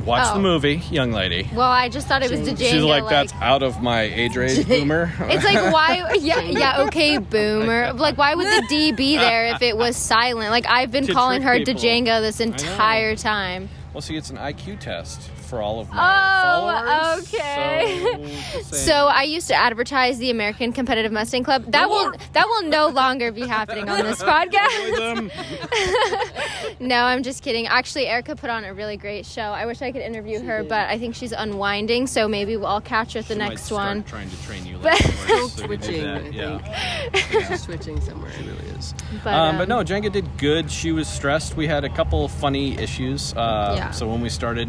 Watch 0.05 0.29
Oh. 0.31 0.35
the 0.35 0.41
movie, 0.41 0.83
young 0.91 1.11
lady. 1.13 1.49
Well, 1.55 1.63
I 1.71 1.89
just 1.89 2.07
thought 2.07 2.23
it 2.23 2.31
was 2.31 2.41
Django. 2.41 2.59
She's 2.71 2.83
like, 2.83 3.09
that's 3.09 3.33
out 3.41 3.63
of 3.63 3.83
my 3.83 4.03
age 4.03 4.37
range, 4.37 4.69
boomer. 4.69 5.13
It's 5.21 5.45
like 5.45 5.73
why? 5.73 6.13
Yeah, 6.21 6.41
yeah. 6.43 6.83
Okay, 6.83 7.19
boomer. 7.19 7.93
Like, 7.95 8.17
why 8.19 8.35
would 8.35 8.47
the 8.47 8.67
D 8.69 8.93
be 8.93 9.17
there 9.17 9.47
if 9.47 9.63
it 9.63 9.77
was 9.77 9.97
silent? 9.97 10.51
Like, 10.51 10.67
I've 10.69 10.91
been 10.93 11.07
To 11.07 11.13
calling 11.15 11.43
her 11.43 11.55
trick 11.57 11.67
people. 11.67 11.83
Django 11.83 12.21
this 12.21 12.41
entire 12.41 13.17
time. 13.17 13.69
well, 13.93 14.01
see, 14.03 14.17
it's 14.17 14.31
an 14.31 14.37
IQ 14.37 14.79
test 14.81 15.31
for 15.55 15.63
all 15.63 15.79
of 15.79 15.89
my 15.91 15.97
Oh, 16.03 17.23
followers. 17.23 17.29
okay. 17.35 18.41
So. 18.65 18.77
So 18.77 18.95
I 19.09 19.23
used 19.25 19.49
to 19.49 19.55
advertise 19.55 20.19
the 20.19 20.31
American 20.31 20.73
Competitive 20.73 21.11
Mustang 21.13 21.45
Club. 21.45 21.65
That 21.73 21.89
will 21.89 22.13
that 22.33 22.47
will 22.47 22.63
no 22.69 22.89
longer 22.89 23.31
be 23.33 23.47
happening 23.47 23.89
on 23.89 24.03
this 24.05 24.23
podcast. 24.33 25.31
No, 26.81 26.97
I'm 27.05 27.23
just 27.23 27.43
kidding. 27.43 27.67
Actually, 27.67 28.07
Erica 28.09 28.35
put 28.37 28.51
on 28.51 28.65
a 28.65 28.75
really 28.75 28.97
great 28.97 29.27
show. 29.27 29.43
I 29.43 29.65
wish 29.67 29.81
I 29.81 29.93
could 29.93 30.03
interview 30.03 30.41
her, 30.43 30.65
but 30.65 30.89
I 30.89 30.99
think 30.99 31.15
she's 31.15 31.33
unwinding. 31.33 32.07
So 32.09 32.27
maybe 32.27 32.57
we'll, 32.57 32.67
I'll 32.67 32.81
catch 32.81 33.13
her 33.15 33.21
at 33.21 33.29
the 33.29 33.35
She 33.35 33.39
might 33.39 33.49
next 33.51 33.63
start 33.65 33.87
one. 33.89 34.03
Trying 34.05 34.29
to 34.31 34.43
train 34.43 34.67
you 34.67 34.79
like 34.79 35.01
horse, 35.03 35.53
so 35.55 35.67
we 35.67 35.79
can 35.79 35.87
do 35.91 36.03
Twitching, 36.03 36.07
I 36.07 36.29
Yeah. 36.31 37.11
think. 37.11 37.47
She's 37.47 37.63
switching 37.63 38.01
somewhere. 38.01 38.31
It 38.33 38.47
really 38.47 38.69
is. 38.79 38.93
But, 39.23 39.35
Um, 39.35 39.57
but 39.57 39.63
um, 39.65 39.69
no, 39.69 39.85
Jenga 39.85 40.11
did 40.11 40.37
good. 40.37 40.71
She 40.71 40.91
was 40.93 41.07
stressed. 41.07 41.57
We 41.57 41.67
had 41.69 41.85
a 41.85 41.89
couple 41.91 42.27
funny 42.29 42.77
issues. 42.79 43.33
Uh, 43.35 43.75
Yeah. 43.77 43.91
So 43.93 44.09
when 44.09 44.21
we 44.21 44.29
started 44.29 44.69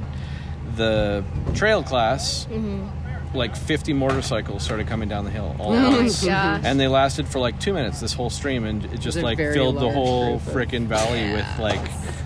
the 0.76 1.24
trail 1.54 1.84
class, 1.84 2.46
Mm-hmm. 2.50 3.38
like 3.38 3.56
50 3.56 3.94
motorcycles 3.94 4.64
started 4.64 4.88
coming 4.88 5.10
down 5.10 5.26
the 5.26 5.32
hill 5.32 5.56
all 5.60 5.74
Oh 5.74 5.76
at 5.76 5.82
my 5.92 5.98
once. 5.98 6.24
gosh. 6.26 6.62
And 6.64 6.80
they 6.80 6.88
lasted 6.88 7.28
for 7.28 7.40
like 7.40 7.60
two 7.60 7.74
minutes, 7.74 8.00
this 8.00 8.14
whole 8.14 8.30
stream, 8.30 8.64
and 8.66 8.86
it 8.86 9.00
just 9.00 9.18
a 9.18 9.22
like 9.22 9.38
filled 9.38 9.76
the 9.76 9.90
whole 9.92 10.40
group 10.40 10.56
freaking 10.70 10.86
valley 10.88 11.34
with 11.34 11.48
like 11.60 11.82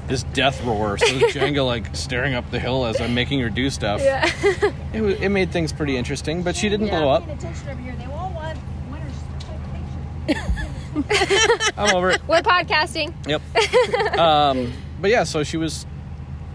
this 0.08 0.24
death 0.24 0.64
roar. 0.64 0.98
So 0.98 1.06
Jenga 1.30 1.66
like 1.66 1.96
staring 1.96 2.34
up 2.36 2.50
the 2.52 2.60
hill 2.60 2.86
as 2.86 3.00
I'm 3.02 3.14
making 3.16 3.40
her 3.42 3.50
do 3.50 3.70
stuff. 3.70 4.02
Yeah. 4.02 4.30
It, 4.92 5.02
was, 5.02 5.20
it 5.22 5.30
made 5.30 5.52
things 5.52 5.72
pretty 5.72 5.98
interesting, 5.98 6.42
but 6.42 6.56
she 6.56 6.68
didn't 6.68 6.88
Yeah. 6.88 7.00
blow 7.00 7.10
up. 7.12 7.26
Paying 7.26 7.38
attention 7.38 7.70
over 7.70 7.82
here. 7.82 7.96
They 7.98 8.06
all 8.06 8.32
want 8.34 8.58
winners 8.92 9.14
to 10.28 10.36
take 10.98 11.06
pictures. 11.06 11.72
I'm 11.78 11.96
over 11.96 12.10
it. 12.10 12.22
We're 12.28 12.42
podcasting. 12.42 13.14
Yep. 13.28 14.18
um, 14.20 14.74
but 15.00 15.12
yeah, 15.12 15.24
so 15.24 15.44
she 15.44 15.58
was 15.58 15.86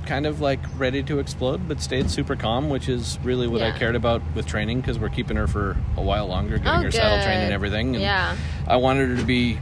kind 0.06 0.26
of 0.26 0.40
like 0.40 0.60
ready 0.78 1.02
to 1.04 1.18
explode, 1.18 1.66
but 1.68 1.80
stayed 1.80 2.10
super 2.10 2.36
calm, 2.36 2.68
which 2.68 2.88
is 2.88 3.18
really 3.22 3.46
what 3.46 3.62
I 3.62 3.70
cared 3.76 3.96
about 3.96 4.22
with 4.34 4.46
training 4.46 4.80
because 4.80 4.98
we're 4.98 5.08
keeping 5.08 5.36
her 5.36 5.46
for 5.46 5.76
a 5.96 6.02
while 6.02 6.26
longer, 6.26 6.58
getting 6.58 6.72
Oh, 6.72 6.82
her 6.82 6.90
saddle 6.90 7.24
trained 7.24 7.42
and 7.44 7.52
everything. 7.52 7.94
And 7.94 8.02
Yeah. 8.02 8.36
I 8.66 8.76
wanted 8.76 9.08
her 9.10 9.16
to 9.16 9.24
be 9.24 9.58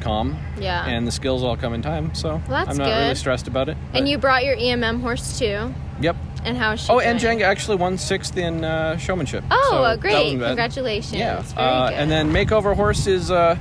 calm. 0.00 0.38
Yeah. 0.58 0.84
And 0.86 1.06
the 1.06 1.12
skills 1.12 1.42
all 1.42 1.56
come 1.56 1.72
in 1.74 1.82
time, 1.82 2.14
so 2.14 2.40
that's 2.48 2.70
I'm 2.70 2.76
not 2.76 2.88
really 2.88 3.14
stressed 3.14 3.46
about 3.48 3.68
it. 3.68 3.76
And 3.92 4.08
you 4.08 4.18
brought 4.18 4.44
your 4.44 4.56
EMM 4.56 5.00
horse 5.00 5.38
too. 5.38 5.72
Yep. 6.00 6.16
And 6.44 6.58
how's 6.58 6.80
she? 6.80 6.92
Oh, 6.92 6.98
and? 7.00 7.18
Jenga 7.18 7.42
actually 7.42 7.76
won 7.76 7.96
sixth 7.96 8.36
in 8.36 8.64
uh, 8.64 8.98
showmanship. 8.98 9.44
Oh, 9.50 9.68
so 9.70 9.82
that 9.82 10.00
great! 10.00 10.38
Congratulations. 10.38 11.14
Yeah. 11.14 11.42
Uh, 11.56 11.88
good. 11.88 11.96
and 11.98 12.10
then 12.10 12.32
makeover 12.32 12.74
horse 12.76 13.06
is 13.06 13.30
uh, 13.30 13.56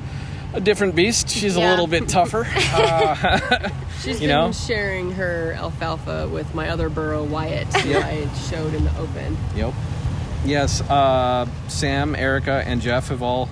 a 0.53 0.59
different 0.59 0.93
beast. 0.93 1.29
She's 1.29 1.55
Yeah. 1.55 1.67
a 1.67 1.69
little 1.69 1.87
bit 1.87 2.09
tougher. 2.09 2.45
Uh, 2.73 3.69
She's 4.03 4.15
You 4.21 4.27
been 4.27 4.29
know? 4.29 4.51
sharing 4.51 5.11
her 5.13 5.53
alfalfa 5.57 6.27
with 6.27 6.53
my 6.53 6.69
other 6.69 6.89
burro, 6.89 7.23
Wyatt, 7.23 7.67
who 7.77 7.89
Yep. 7.91 8.03
I 8.03 8.27
showed 8.49 8.73
in 8.73 8.83
the 8.83 8.91
open. 8.99 9.37
Yep. 9.55 9.73
Yes, 10.45 10.81
uh, 10.89 11.45
Sam, 11.69 12.15
Erica, 12.15 12.63
and 12.65 12.81
Jeff 12.81 13.07
have 13.07 13.21
all 13.23 13.47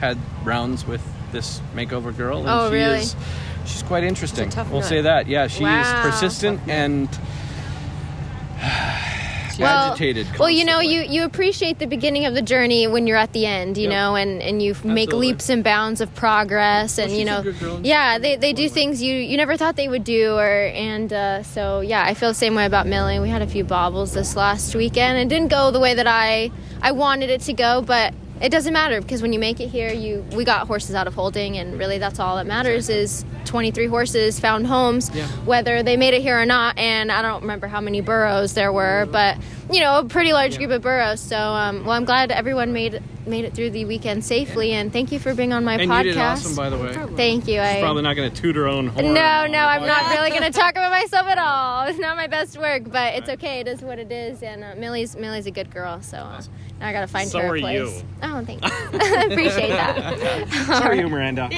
had 0.00 0.18
rounds 0.44 0.86
with 0.86 1.00
this 1.32 1.62
makeover 1.74 2.14
girl, 2.14 2.40
and 2.40 2.48
Oh, 2.48 2.68
she 2.68 2.74
really? 2.74 2.98
is 3.00 3.16
she's 3.64 3.82
quite 3.82 4.04
interesting. 4.04 4.50
tough 4.50 4.68
we'll 4.70 4.80
nut. 4.80 4.88
say 4.88 5.00
that. 5.00 5.26
Yeah, 5.26 5.46
she's 5.46 5.62
Wow. 5.62 6.02
persistent 6.02 6.60
and 6.68 7.08
Well- 9.62 9.92
agitated. 9.92 10.26
Well, 10.38 10.50
you 10.50 10.64
know, 10.64 10.80
you, 10.80 11.02
you 11.02 11.24
appreciate 11.24 11.78
the 11.78 11.86
beginning 11.86 12.26
of 12.26 12.34
the 12.34 12.42
journey 12.42 12.86
when 12.86 13.06
you're 13.06 13.16
at 13.16 13.32
the 13.32 13.46
end, 13.46 13.76
you 13.76 13.84
Yep. 13.84 13.92
know, 13.92 14.14
and, 14.16 14.42
and 14.42 14.62
you 14.62 14.74
make 14.84 15.12
leaps 15.12 15.48
and 15.48 15.62
bounds 15.62 16.00
of 16.00 16.14
progress, 16.14 16.98
and 16.98 17.10
she's 17.10 17.18
you 17.20 17.24
know, 17.24 17.42
good 17.42 17.58
girl 17.60 17.76
and 17.76 17.86
yeah, 17.86 18.18
they, 18.18 18.36
they 18.36 18.52
do 18.52 18.68
things 18.68 19.02
you 19.02 19.14
you 19.14 19.36
never 19.36 19.56
thought 19.56 19.76
they 19.76 19.88
would 19.88 20.04
do, 20.04 20.34
or 20.36 20.46
and 20.74 21.12
uh, 21.12 21.42
so 21.42 21.80
yeah, 21.80 22.02
I 22.04 22.14
feel 22.14 22.28
the 22.30 22.34
same 22.34 22.54
way 22.54 22.66
about 22.66 22.86
Millie. 22.86 23.18
We 23.20 23.28
had 23.28 23.42
a 23.42 23.46
few 23.46 23.64
bobbles 23.64 24.12
this 24.12 24.36
last 24.36 24.74
weekend, 24.74 25.18
and 25.18 25.30
it 25.30 25.34
didn't 25.34 25.50
go 25.50 25.70
the 25.70 25.80
way 25.80 25.94
that 25.94 26.06
I 26.06 26.50
I 26.82 26.92
wanted 26.92 27.30
it 27.30 27.42
to 27.42 27.52
go, 27.52 27.82
but 27.82 28.14
it 28.44 28.50
doesn't 28.50 28.74
matter 28.74 29.00
because 29.00 29.22
when 29.22 29.32
you 29.32 29.38
make 29.38 29.58
it 29.58 29.68
here, 29.68 29.90
you 29.90 30.22
we 30.36 30.44
got 30.44 30.66
horses 30.66 30.94
out 30.94 31.06
of 31.06 31.14
holding, 31.14 31.56
and 31.56 31.78
really 31.78 31.96
that's 31.96 32.18
all 32.20 32.36
that 32.36 32.46
matters 32.46 32.90
is 32.90 33.24
23 33.46 33.86
horses 33.86 34.38
found 34.38 34.66
homes, 34.66 35.10
Yeah. 35.14 35.26
whether 35.46 35.82
they 35.82 35.96
made 35.96 36.12
it 36.12 36.20
here 36.20 36.38
or 36.38 36.44
not. 36.44 36.76
And 36.78 37.10
I 37.10 37.22
don't 37.22 37.40
remember 37.40 37.66
how 37.68 37.80
many 37.80 38.02
burros 38.02 38.52
there 38.52 38.70
were, 38.70 39.06
mm-hmm. 39.06 39.12
but 39.12 39.38
you 39.74 39.80
know, 39.80 39.98
a 39.98 40.04
pretty 40.04 40.32
large 40.32 40.56
group 40.56 40.70
of 40.70 40.82
burros. 40.82 41.20
So, 41.20 41.36
um, 41.36 41.84
well, 41.84 41.96
I'm 41.96 42.04
glad 42.04 42.30
everyone 42.30 42.72
made 42.72 43.02
made 43.26 43.44
it 43.44 43.54
through 43.54 43.70
the 43.70 43.84
weekend 43.86 44.24
safely, 44.24 44.72
and 44.72 44.92
thank 44.92 45.10
you 45.10 45.18
for 45.18 45.34
being 45.34 45.52
on 45.52 45.64
my 45.64 45.74
and 45.74 45.90
podcast. 45.90 46.04
you 46.04 46.12
did 46.12 46.18
awesome, 46.18 46.54
by 46.54 46.70
the 46.70 46.78
way. 46.78 46.92
Thank 47.16 47.48
you. 47.48 47.58
I 47.60 47.80
Probably 47.80 48.02
not 48.02 48.14
going 48.14 48.30
to 48.30 48.40
toot 48.40 48.54
her 48.54 48.68
own 48.68 48.88
horn. 48.88 49.06
no, 49.14 49.46
no, 49.46 49.58
I'm 49.58 49.86
not 49.86 50.10
really 50.14 50.30
going 50.30 50.42
to 50.42 50.50
talk 50.50 50.72
about 50.72 50.90
myself 50.90 51.26
at 51.26 51.38
all. 51.38 51.86
It's 51.94 51.98
not 51.98 52.16
my 52.16 52.26
best 52.26 52.58
work, 52.58 52.84
but 52.90 53.14
it's 53.14 53.28
okay. 53.28 53.60
It 53.60 53.68
is 53.68 53.80
what 53.82 53.98
it 53.98 54.10
is, 54.10 54.42
and 54.42 54.62
uh, 54.64 54.74
Millie's 54.76 55.16
Millie's 55.16 55.46
a 55.46 55.50
good 55.50 55.70
girl, 55.70 56.00
so 56.02 56.18
uh, 56.18 56.42
now 56.80 56.88
I 56.88 56.92
got 56.92 57.00
to 57.00 57.06
find 57.06 57.28
So 57.28 57.40
her 57.40 57.48
are 57.48 57.56
a 57.56 57.60
place. 57.60 57.98
you. 58.02 58.06
Oh, 58.22 58.44
thanks. 58.44 58.62
I 58.70 59.28
appreciate 59.30 59.70
that. 59.70 60.48
So 60.66 60.74
are 60.74 60.94
you, 60.94 61.08
Miranda? 61.08 61.48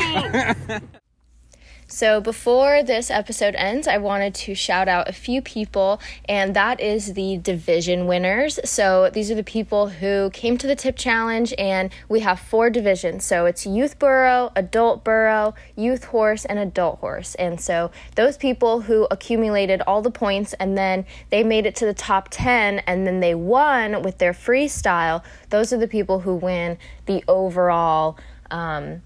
So, 1.88 2.20
before 2.20 2.82
this 2.82 3.12
episode 3.12 3.54
ends, 3.54 3.86
I 3.86 3.98
wanted 3.98 4.34
to 4.34 4.56
shout 4.56 4.88
out 4.88 5.08
a 5.08 5.12
few 5.12 5.40
people, 5.40 6.00
and 6.28 6.54
that 6.56 6.80
is 6.80 7.12
the 7.12 7.36
division 7.36 8.08
winners. 8.08 8.58
So, 8.64 9.08
these 9.08 9.30
are 9.30 9.36
the 9.36 9.44
people 9.44 9.88
who 9.90 10.30
came 10.30 10.58
to 10.58 10.66
the 10.66 10.74
tip 10.74 10.96
challenge, 10.96 11.54
and 11.56 11.92
we 12.08 12.20
have 12.20 12.40
four 12.40 12.70
divisions. 12.70 13.24
So, 13.24 13.46
it's 13.46 13.66
youth 13.66 14.00
burro, 14.00 14.50
adult 14.56 15.04
burro, 15.04 15.54
youth 15.76 16.06
horse, 16.06 16.44
and 16.44 16.58
adult 16.58 16.98
horse. 16.98 17.36
And 17.36 17.60
so, 17.60 17.92
those 18.16 18.36
people 18.36 18.80
who 18.80 19.06
accumulated 19.08 19.80
all 19.86 20.02
the 20.02 20.10
points 20.10 20.54
and 20.54 20.76
then 20.76 21.06
they 21.30 21.44
made 21.44 21.66
it 21.66 21.76
to 21.76 21.86
the 21.86 21.94
top 21.94 22.28
10 22.32 22.80
and 22.80 23.06
then 23.06 23.20
they 23.20 23.36
won 23.36 24.02
with 24.02 24.18
their 24.18 24.32
freestyle, 24.32 25.22
those 25.50 25.72
are 25.72 25.78
the 25.78 25.86
people 25.86 26.18
who 26.18 26.34
win 26.34 26.78
the 27.06 27.22
overall. 27.28 28.18
Um, 28.50 29.02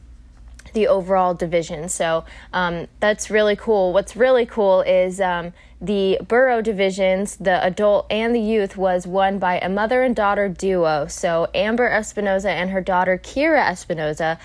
the 0.72 0.88
overall 0.88 1.34
division. 1.34 1.88
So 1.88 2.24
um, 2.52 2.86
that's 3.00 3.30
really 3.30 3.56
cool. 3.56 3.92
What's 3.92 4.16
really 4.16 4.46
cool 4.46 4.82
is 4.82 5.20
um, 5.20 5.52
the 5.80 6.18
burro 6.26 6.60
divisions, 6.60 7.36
the 7.36 7.64
adult 7.64 8.06
and 8.10 8.34
the 8.34 8.40
youth, 8.40 8.76
was 8.76 9.06
won 9.06 9.38
by 9.38 9.58
a 9.60 9.68
mother 9.68 10.02
and 10.02 10.14
daughter 10.14 10.48
duo. 10.48 11.06
So 11.06 11.48
Amber 11.54 11.90
Espinoza 11.90 12.50
and 12.50 12.70
her 12.70 12.80
daughter 12.80 13.18
Kira 13.18 13.64
Espinoza. 13.64 14.38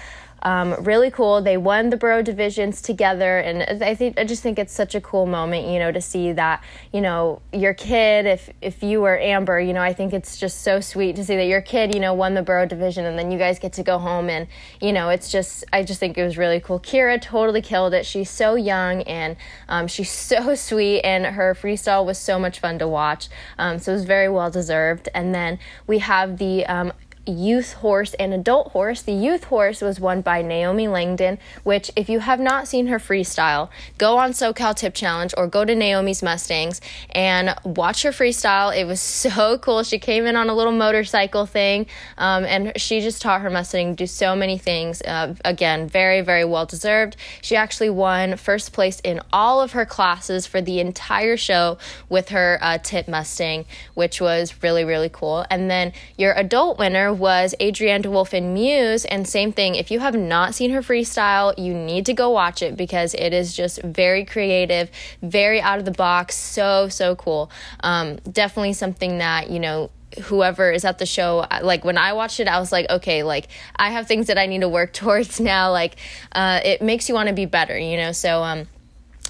Um, 0.46 0.76
really 0.84 1.10
cool. 1.10 1.42
They 1.42 1.58
won 1.58 1.90
the 1.90 1.98
Burro 1.98 2.22
divisions 2.22 2.80
together, 2.80 3.40
and 3.40 3.84
I 3.84 3.96
think 3.96 4.20
I 4.20 4.24
just 4.26 4.44
think 4.44 4.60
it's 4.60 4.74
such 4.74 4.94
a 4.94 5.02
cool 5.02 5.26
moment, 5.26 5.68
you 5.68 5.80
know, 5.80 5.92
to 5.92 6.00
see 6.00 6.32
that 6.34 6.64
you 6.94 7.02
know 7.02 7.42
your 7.52 7.74
kid. 7.74 8.28
If 8.28 8.52
if 8.62 8.84
you 8.84 9.02
were 9.02 9.18
Amber, 9.18 9.60
you 9.60 9.74
know, 9.74 9.82
I 9.82 9.92
think 9.92 10.14
it's 10.14 10.38
just 10.38 10.62
so 10.62 10.80
sweet 10.80 11.16
to 11.16 11.26
see 11.26 11.36
that 11.36 11.48
your 11.48 11.62
kid, 11.62 11.96
you 11.96 12.00
know, 12.00 12.14
won 12.14 12.36
the 12.36 12.44
Burro 12.44 12.68
division, 12.68 13.06
and 13.06 13.18
then 13.18 13.32
you 13.32 13.40
guys 13.40 13.58
get 13.58 13.74
to 13.74 13.84
go 13.84 13.98
home, 13.98 14.30
and 14.30 14.48
you 14.80 14.94
know, 14.94 15.10
it's 15.10 15.32
just 15.32 15.66
I 15.74 15.82
just 15.82 16.00
think 16.00 16.16
it 16.16 16.24
was 16.24 16.38
really 16.38 16.60
cool. 16.60 16.80
Kira 16.80 17.20
totally 17.20 17.64
killed 17.64 17.96
it. 17.96 18.06
She's 18.06 18.30
so 18.30 18.54
young 18.54 19.02
and 19.04 19.38
um, 19.68 19.88
she's 19.88 20.12
so 20.32 20.54
sweet, 20.54 21.02
and 21.02 21.26
her 21.26 21.56
freestyle 21.56 22.06
was 22.06 22.20
so 22.20 22.38
much 22.38 22.60
fun 22.60 22.78
to 22.78 22.88
watch. 22.88 23.30
Um, 23.58 23.80
so 23.80 23.94
it 23.94 23.96
was 23.96 24.06
very 24.06 24.30
well 24.30 24.52
deserved. 24.52 25.10
And 25.16 25.34
then 25.34 25.58
we 25.88 25.98
have 26.00 26.38
the 26.38 26.68
um, 26.68 26.94
youth 27.26 27.74
horse 27.74 28.14
and 28.16 28.34
adult 28.34 28.72
horse. 28.72 29.02
The 29.02 29.14
youth 29.14 29.46
horse 29.46 29.82
was 29.82 30.00
won 30.00 30.22
by 30.22 30.42
Naomi 30.42 30.88
Langdon, 30.88 31.38
which, 31.64 31.92
if 31.96 32.10
you 32.10 32.20
have 32.20 32.40
not 32.40 32.68
seen 32.68 32.88
her 32.88 33.00
freestyle, 33.00 33.70
go 33.98 34.18
on 34.18 34.32
SoCal 34.32 34.76
Tip 34.76 34.94
Challenge 34.94 35.34
or 35.38 35.48
go 35.48 35.66
to 35.66 35.76
Naomi's 35.76 36.22
Mustangs 36.22 36.82
and 37.12 37.56
watch 37.64 38.04
her 38.04 38.12
freestyle. 38.12 38.76
It 38.76 38.86
was 38.86 39.02
so 39.26 39.58
cool. 39.58 39.84
She 39.84 40.00
came 40.00 40.26
in 40.26 40.36
on 40.36 40.50
a 40.50 40.54
little 40.54 40.74
motorcycle 40.74 41.46
thing 41.46 41.88
um, 42.18 42.46
and 42.46 42.74
she 42.76 43.02
just 43.02 43.22
taught 43.22 43.42
her 43.42 43.50
Mustang 43.50 43.96
do 43.96 44.08
so 44.08 44.36
many 44.36 44.58
things. 44.58 45.02
Uh, 45.02 45.36
again, 45.44 45.88
very, 45.88 46.22
very 46.22 46.46
well 46.46 46.66
deserved. 46.66 47.16
She 47.42 47.56
actually 47.56 47.90
won 47.90 48.38
first 48.38 48.74
place 48.74 49.00
in 49.02 49.22
all 49.34 49.62
of 49.62 49.72
her 49.72 49.86
classes 49.86 50.46
for 50.46 50.62
the 50.62 50.80
entire 50.80 51.38
show 51.38 51.78
with 52.10 52.30
her 52.30 52.60
uh, 52.62 52.78
Tip 52.78 53.08
Mustang, 53.08 53.66
which 53.94 54.22
was 54.22 54.62
really, 54.62 54.84
really 54.84 55.10
cool. 55.10 55.46
And 55.50 55.70
then 55.70 55.94
your 56.18 56.34
adult 56.34 56.78
winner 56.78 57.15
was 57.20 57.56
Adrienne 57.62 58.04
DeWolf 58.04 58.34
in 58.34 58.54
Muse. 58.54 59.06
And 59.06 59.28
same 59.28 59.52
thing, 59.52 59.76
if 59.76 59.92
you 59.92 60.00
have 60.00 60.16
not 60.16 60.56
seen 60.56 60.72
her 60.72 60.82
freestyle, 60.82 61.58
you 61.58 61.74
need 61.74 62.06
to 62.06 62.14
go 62.14 62.30
watch 62.30 62.62
it 62.62 62.78
because 62.78 63.14
it 63.14 63.34
is 63.34 63.56
just 63.56 63.82
very 63.82 64.26
creative, 64.26 64.90
very 65.22 65.62
out 65.62 65.80
of 65.80 65.86
the 65.86 65.92
box, 65.92 66.36
so, 66.36 66.90
so 66.90 67.16
cool. 67.16 67.50
Um, 67.82 68.18
definitely 68.32 68.74
something 68.74 69.20
that, 69.20 69.50
you 69.50 69.60
know, 69.60 69.90
whoever 70.24 70.72
is 70.72 70.86
at 70.86 70.98
the 70.98 71.06
show 71.06 71.46
like 71.62 71.84
when 71.84 71.98
i 71.98 72.14
watched 72.14 72.40
it 72.40 72.48
i 72.48 72.58
was 72.58 72.72
like 72.72 72.90
okay 72.90 73.24
like 73.24 73.50
i 73.76 73.90
have 73.90 74.08
things 74.08 74.28
that 74.28 74.38
i 74.38 74.46
need 74.46 74.62
to 74.62 74.70
work 74.70 74.94
towards 75.02 75.42
now 75.42 75.72
like 75.72 75.98
uh, 76.32 76.62
it 76.64 76.82
makes 76.82 77.10
you 77.10 77.16
want 77.16 77.28
to 77.28 77.36
be 77.36 77.46
better 77.46 77.78
you 77.78 77.98
know 77.98 78.14
so 78.14 78.42
um 78.42 78.66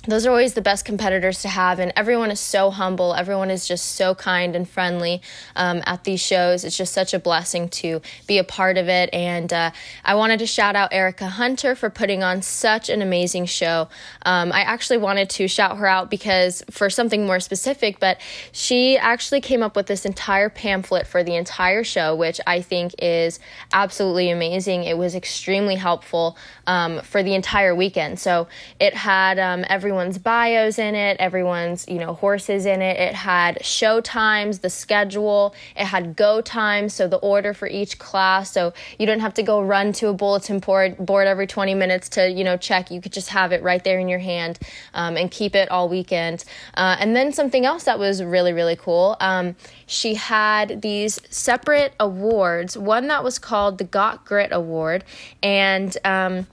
those 0.07 0.25
are 0.25 0.29
always 0.29 0.53
the 0.53 0.61
best 0.61 0.85
competitors 0.85 1.41
to 1.41 1.49
have 1.49 1.79
and 1.79 1.91
everyone 1.95 2.31
is 2.31 2.39
so 2.39 2.71
humble. 2.71 3.13
Everyone 3.13 3.51
is 3.51 3.67
just 3.67 3.95
so 3.95 4.15
kind 4.15 4.55
and 4.55 4.67
friendly 4.67 5.21
um, 5.55 5.81
at 5.85 6.03
these 6.03 6.21
shows. 6.21 6.63
It's 6.63 6.77
just 6.77 6.93
such 6.93 7.13
a 7.13 7.19
blessing 7.19 7.69
to 7.69 8.01
be 8.27 8.37
a 8.37 8.43
part 8.43 8.77
of 8.77 8.87
it 8.89 9.09
and 9.13 9.51
uh, 9.51 9.71
i 10.03 10.15
wanted 10.15 10.39
to 10.39 10.45
shout 10.47 10.75
out 10.75 10.93
erica 10.93 11.27
hunter 11.27 11.75
for 11.75 11.89
putting 11.89 12.23
on 12.23 12.41
such 12.41 12.89
an 12.89 13.01
amazing 13.01 13.45
show. 13.45 13.87
Um, 14.25 14.51
i 14.51 14.61
actually 14.61 14.97
wanted 14.97 15.29
to 15.31 15.47
shout 15.47 15.77
her 15.77 15.87
out 15.87 16.09
because 16.09 16.63
for 16.69 16.89
something 16.89 17.25
more 17.25 17.39
specific 17.39 17.99
but 17.99 18.19
she 18.51 18.97
actually 18.97 19.41
came 19.41 19.63
up 19.63 19.75
with 19.75 19.87
this 19.87 20.05
entire 20.05 20.49
pamphlet 20.49 21.07
for 21.07 21.23
the 21.23 21.35
entire 21.35 21.83
show 21.83 22.15
which 22.15 22.39
i 22.47 22.61
think 22.61 22.93
is 22.99 23.39
absolutely 23.73 24.29
amazing. 24.29 24.83
It 24.83 24.97
was 24.97 25.15
extremely 25.15 25.75
helpful 25.75 26.37
um, 26.67 27.01
for 27.01 27.23
the 27.23 27.33
entire 27.33 27.75
weekend 27.75 28.19
so 28.19 28.47
it 28.79 28.93
had 28.93 29.39
um, 29.39 29.65
everyone's 29.69 30.17
bios 30.17 30.79
in 30.79 30.95
it, 30.95 31.17
everyone's, 31.19 31.87
you 31.87 31.99
know, 31.99 32.13
horses 32.13 32.65
in 32.65 32.81
it. 32.81 32.99
It 32.99 33.13
had 33.13 33.63
show 33.63 34.01
times, 34.01 34.59
the 34.59 34.69
schedule, 34.69 35.53
it 35.75 35.85
had 35.85 36.15
go 36.15 36.41
times, 36.41 36.93
so 36.93 37.07
the 37.07 37.17
order 37.17 37.53
for 37.53 37.67
each 37.67 37.99
class. 37.99 38.51
So 38.51 38.73
you 38.97 39.05
don't 39.05 39.19
have 39.19 39.33
to 39.35 39.43
go 39.43 39.61
run 39.61 39.93
to 39.93 40.07
a 40.07 40.13
bulletin 40.13 40.59
board, 40.59 40.97
board 40.97 41.27
every 41.27 41.47
20 41.47 41.75
minutes 41.75 42.09
to, 42.09 42.29
you 42.29 42.43
know, 42.43 42.57
check. 42.57 42.89
You 42.89 42.99
could 42.99 43.13
just 43.13 43.29
have 43.29 43.51
it 43.51 43.61
right 43.61 43.83
there 43.83 43.99
in 43.99 44.07
your 44.07 44.19
hand 44.19 44.59
um, 44.93 45.17
and 45.17 45.29
keep 45.29 45.55
it 45.55 45.69
all 45.69 45.87
weekend. 45.87 46.43
Uh, 46.73 46.97
and 46.99 47.15
then 47.15 47.31
something 47.31 47.65
else 47.65 47.83
that 47.83 47.99
was 47.99 48.23
really, 48.23 48.53
really 48.53 48.75
cool. 48.75 49.17
Um, 49.19 49.55
she 49.85 50.15
had 50.15 50.81
these 50.81 51.21
separate 51.29 51.93
awards, 51.99 52.77
one 52.77 53.07
that 53.07 53.23
was 53.23 53.37
called 53.37 53.77
the 53.77 53.83
Got 53.83 54.25
Grit 54.25 54.51
Award, 54.51 55.03
and 55.43 55.95
um, 56.03 56.47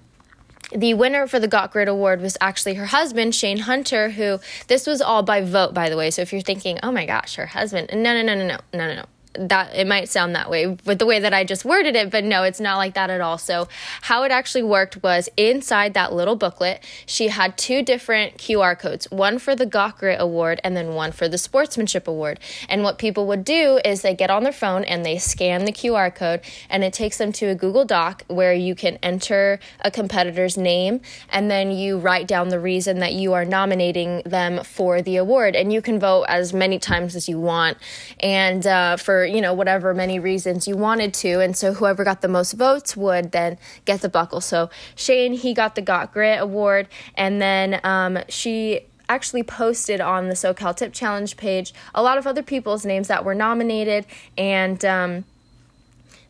the 0.75 0.95
winner 0.95 1.27
for 1.27 1.39
the 1.39 1.49
Got 1.49 1.73
Grit 1.73 1.89
Award 1.89 2.21
was 2.21 2.37
actually 2.41 2.75
her 2.75 2.87
husband, 2.87 3.35
Shane 3.35 3.59
Hunter, 3.59 4.11
who 4.11 4.41
this 4.69 4.87
was 4.87 5.01
all 5.01 5.23
by 5.23 5.41
vote, 5.43 5.75
by 5.75 5.89
the 5.89 5.97
way. 5.97 6.11
So 6.11 6.23
if 6.23 6.33
you're 6.33 6.43
thinking, 6.43 6.79
oh 6.83 6.93
my 6.93 7.07
gosh, 7.07 7.37
her 7.37 7.47
husband, 7.47 7.91
no, 7.93 8.15
no, 8.15 8.23
no, 8.23 8.35
no, 8.35 8.47
no, 8.47 8.59
no, 8.73 8.87
no, 8.89 8.95
no 8.95 9.05
that 9.35 9.75
it 9.75 9.87
might 9.87 10.09
sound 10.09 10.35
that 10.35 10.51
way 10.51 10.67
with 10.67 10.99
the 10.99 11.07
way 11.07 11.21
that 11.21 11.33
I 11.33 11.45
just 11.45 11.65
worded 11.65 11.97
it, 11.97 12.11
but 12.11 12.25
no, 12.25 12.43
it's 12.43 12.61
not 12.61 12.77
like 12.77 12.95
that 12.95 13.11
at 13.11 13.21
all. 13.21 13.39
So, 13.39 13.69
how 14.03 14.23
it 14.25 14.33
actually 14.33 14.63
worked 14.63 15.03
was 15.03 15.29
inside 15.37 15.95
that 15.95 16.13
little 16.13 16.37
booklet, 16.37 16.85
she 17.07 17.29
had 17.29 17.57
two 17.57 17.83
different 17.83 18.39
QR 18.39 18.79
codes 18.79 19.11
one 19.11 19.39
for 19.39 19.55
the 19.55 19.67
Got 19.67 19.93
Award 20.03 20.61
and 20.65 20.77
then 20.77 20.95
one 20.95 21.13
for 21.13 21.29
the 21.29 21.37
Sportsmanship 21.37 22.09
Award. 22.09 22.41
And 22.69 22.83
what 22.83 22.99
people 22.99 23.27
would 23.27 23.45
do 23.45 23.79
is 23.85 24.01
they 24.01 24.15
get 24.15 24.31
on 24.31 24.43
their 24.43 24.53
phone 24.53 24.85
and 24.85 25.05
they 25.05 25.19
scan 25.19 25.65
the 25.65 25.73
QR 25.73 26.15
code, 26.15 26.41
and 26.71 26.83
it 26.83 26.93
takes 26.93 27.19
them 27.19 27.33
to 27.33 27.47
a 27.47 27.55
Google 27.55 27.85
Doc 27.85 28.25
where 28.29 28.55
you 28.55 28.75
can 28.75 28.97
enter 29.03 29.61
a 29.81 29.91
competitor's 29.91 30.57
name 30.57 31.01
and 31.31 31.51
then 31.51 31.71
you 31.71 31.99
write 31.99 32.27
down 32.27 32.49
the 32.49 32.61
reason 32.61 33.01
that 33.01 33.13
you 33.13 33.33
are 33.35 33.45
nominating 33.45 34.23
them 34.25 34.65
for 34.65 35.03
the 35.03 35.17
award. 35.17 35.55
And 35.57 35.73
you 35.73 35.83
can 35.83 35.99
vote 35.99 36.25
as 36.25 36.53
many 36.53 36.79
times 36.79 37.15
as 37.15 37.29
you 37.29 37.39
want. 37.39 37.79
And 38.21 38.67
uh, 38.67 38.97
for 38.97 39.22
you 39.25 39.41
know, 39.41 39.53
whatever 39.53 39.95
many 39.95 40.19
reasons 40.19 40.67
you 40.69 40.77
wanted 40.77 41.15
to. 41.15 41.41
And 41.41 41.57
so 41.57 41.75
whoever 41.75 42.05
got 42.05 42.21
the 42.21 42.29
most 42.29 42.53
votes 42.53 42.97
would 42.97 43.33
then 43.33 43.59
get 43.85 44.01
the 44.01 44.09
buckle. 44.09 44.41
So 44.41 44.71
Shane, 44.95 45.33
he 45.33 45.55
got 45.55 45.75
the 45.75 45.83
Got 45.83 46.13
Grit 46.13 46.41
award. 46.41 46.89
And 47.15 47.41
then 47.41 47.81
um, 47.85 48.19
she 48.29 48.87
actually 49.09 49.43
posted 49.43 50.01
on 50.01 50.29
the 50.29 50.35
SoCal 50.35 50.75
Tip 50.75 50.93
Challenge 50.93 51.37
page 51.37 51.75
a 51.95 52.03
lot 52.03 52.19
of 52.19 52.27
other 52.27 52.43
people's 52.43 52.87
names 52.87 53.09
that 53.09 53.25
were 53.25 53.35
nominated. 53.35 54.07
And, 54.39 54.85
um, 54.85 55.25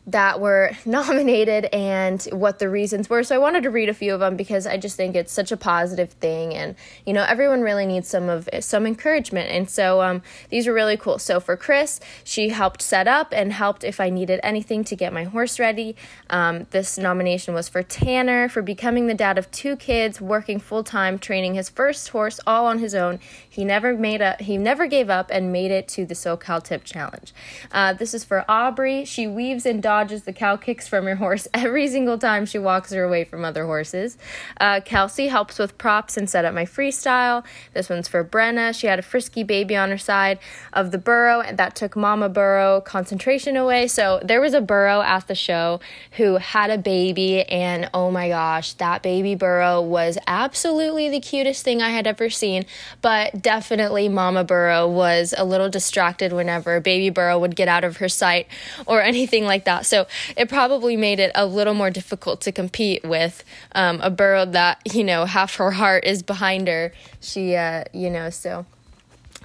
that 0.07 0.39
were 0.39 0.71
nominated 0.85 1.65
and 1.65 2.21
what 2.31 2.59
the 2.59 2.69
reasons 2.69 3.09
were. 3.09 3.23
So 3.23 3.35
I 3.35 3.37
wanted 3.37 3.63
to 3.63 3.69
read 3.69 3.89
a 3.89 3.93
few 3.93 4.13
of 4.13 4.19
them 4.19 4.35
because 4.35 4.67
I 4.67 4.77
just 4.77 4.97
think 4.97 5.15
it's 5.15 5.31
such 5.31 5.51
a 5.51 5.57
positive 5.57 6.11
thing, 6.13 6.53
and 6.53 6.75
you 7.05 7.13
know 7.13 7.23
everyone 7.23 7.61
really 7.61 7.85
needs 7.85 8.07
some 8.07 8.29
of 8.29 8.49
some 8.59 8.85
encouragement. 8.85 9.49
And 9.49 9.69
so 9.69 10.01
um, 10.01 10.21
these 10.49 10.67
are 10.67 10.73
really 10.73 10.97
cool. 10.97 11.19
So 11.19 11.39
for 11.39 11.55
Chris, 11.55 11.99
she 12.23 12.49
helped 12.49 12.81
set 12.81 13.07
up 13.07 13.33
and 13.33 13.53
helped 13.53 13.83
if 13.83 13.99
I 13.99 14.09
needed 14.09 14.39
anything 14.43 14.83
to 14.85 14.95
get 14.95 15.13
my 15.13 15.23
horse 15.23 15.59
ready. 15.59 15.95
Um, 16.29 16.67
this 16.71 16.97
nomination 16.97 17.53
was 17.53 17.69
for 17.69 17.83
Tanner 17.83 18.49
for 18.49 18.61
becoming 18.61 19.07
the 19.07 19.13
dad 19.13 19.37
of 19.37 19.49
two 19.51 19.75
kids, 19.75 20.19
working 20.19 20.59
full 20.59 20.83
time, 20.83 21.17
training 21.19 21.53
his 21.53 21.69
first 21.69 22.09
horse 22.09 22.39
all 22.45 22.65
on 22.65 22.79
his 22.79 22.95
own. 22.95 23.19
He 23.47 23.63
never 23.63 23.95
made 23.95 24.21
up 24.21 24.41
he 24.41 24.57
never 24.57 24.87
gave 24.87 25.09
up 25.09 25.29
and 25.31 25.51
made 25.51 25.71
it 25.71 25.87
to 25.89 26.05
the 26.05 26.13
SoCal 26.13 26.61
Tip 26.61 26.83
Challenge. 26.83 27.33
Uh, 27.71 27.93
this 27.93 28.13
is 28.13 28.23
for 28.23 28.43
Aubrey. 28.49 29.05
She 29.05 29.27
weaves 29.27 29.65
and 29.65 29.81
dodges 29.93 30.23
the 30.23 30.33
cow 30.33 30.55
kicks 30.55 30.87
from 30.87 31.05
your 31.05 31.17
horse 31.17 31.47
every 31.53 31.87
single 31.87 32.17
time 32.17 32.47
she 32.47 32.57
walks 32.57 32.91
her 32.91 33.03
away 33.03 33.23
from 33.23 33.45
other 33.45 33.65
horses. 33.65 34.17
Uh, 34.59 34.79
Kelsey 34.83 35.27
helps 35.27 35.59
with 35.59 35.77
props 35.77 36.17
and 36.17 36.27
set 36.27 36.45
up 36.45 36.53
my 36.55 36.65
freestyle. 36.65 37.43
This 37.75 37.89
one's 37.89 38.07
for 38.07 38.23
Brenna. 38.23 38.73
She 38.73 38.87
had 38.87 38.97
a 38.97 39.03
frisky 39.03 39.43
baby 39.43 39.75
on 39.75 39.91
her 39.91 39.97
side 39.99 40.39
of 40.73 40.89
the 40.89 40.97
burro, 40.97 41.41
and 41.41 41.59
that 41.59 41.75
took 41.75 41.95
Mama 41.95 42.27
Burro 42.27 42.81
concentration 42.81 43.55
away. 43.55 43.87
So 43.87 44.19
there 44.23 44.41
was 44.41 44.55
a 44.55 44.61
burro 44.61 45.01
at 45.01 45.27
the 45.27 45.35
show 45.35 45.79
who 46.13 46.37
had 46.37 46.71
a 46.71 46.79
baby, 46.79 47.43
and 47.43 47.87
oh 47.93 48.09
my 48.09 48.29
gosh, 48.29 48.73
that 48.73 49.03
baby 49.03 49.35
burro 49.35 49.79
was 49.79 50.17
absolutely 50.25 51.07
the 51.09 51.19
cutest 51.19 51.63
thing 51.63 51.83
I 51.83 51.89
had 51.89 52.07
ever 52.07 52.31
seen. 52.31 52.65
But 53.03 53.43
definitely, 53.43 54.09
Mama 54.09 54.43
Burro 54.43 54.87
was 54.87 55.35
a 55.37 55.45
little 55.45 55.69
distracted 55.69 56.33
whenever 56.33 56.79
baby 56.79 57.11
burro 57.11 57.37
would 57.37 57.55
get 57.55 57.67
out 57.67 57.83
of 57.83 57.97
her 57.97 58.09
sight 58.09 58.47
or 58.87 59.03
anything 59.13 59.45
like 59.45 59.65
that. 59.65 59.82
So 59.83 60.07
it 60.35 60.49
probably 60.49 60.97
made 60.97 61.19
it 61.19 61.31
a 61.35 61.45
little 61.45 61.73
more 61.73 61.89
difficult 61.89 62.41
to 62.41 62.51
compete 62.51 63.03
with 63.03 63.43
um, 63.73 64.01
a 64.01 64.09
burro 64.09 64.45
that, 64.45 64.81
you 64.93 65.03
know, 65.03 65.25
half 65.25 65.55
her 65.55 65.71
heart 65.71 66.05
is 66.05 66.23
behind 66.23 66.67
her. 66.67 66.93
She, 67.21 67.55
uh, 67.55 67.83
you 67.93 68.09
know, 68.09 68.29
so 68.29 68.65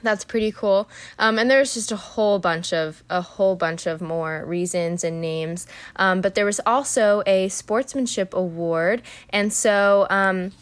that's 0.03 0.25
pretty 0.25 0.53
cool. 0.53 0.89
Um, 1.19 1.39
and 1.39 1.51
there's 1.51 1.75
just 1.75 1.93
a 1.93 1.97
whole 1.97 2.39
bunch 2.39 2.73
of 2.73 3.03
a 3.11 3.21
whole 3.21 3.57
bunch 3.57 3.87
of 3.87 4.01
more 4.01 4.45
reasons 4.47 5.05
and 5.05 5.21
names. 5.21 5.67
Um, 5.97 6.21
but 6.21 6.35
there 6.35 6.45
was 6.45 6.61
also 6.67 7.23
a 7.27 7.49
sportsmanship 7.49 8.35
award. 8.35 9.03
And 9.31 9.53
so 9.53 10.07
um, 10.11 10.53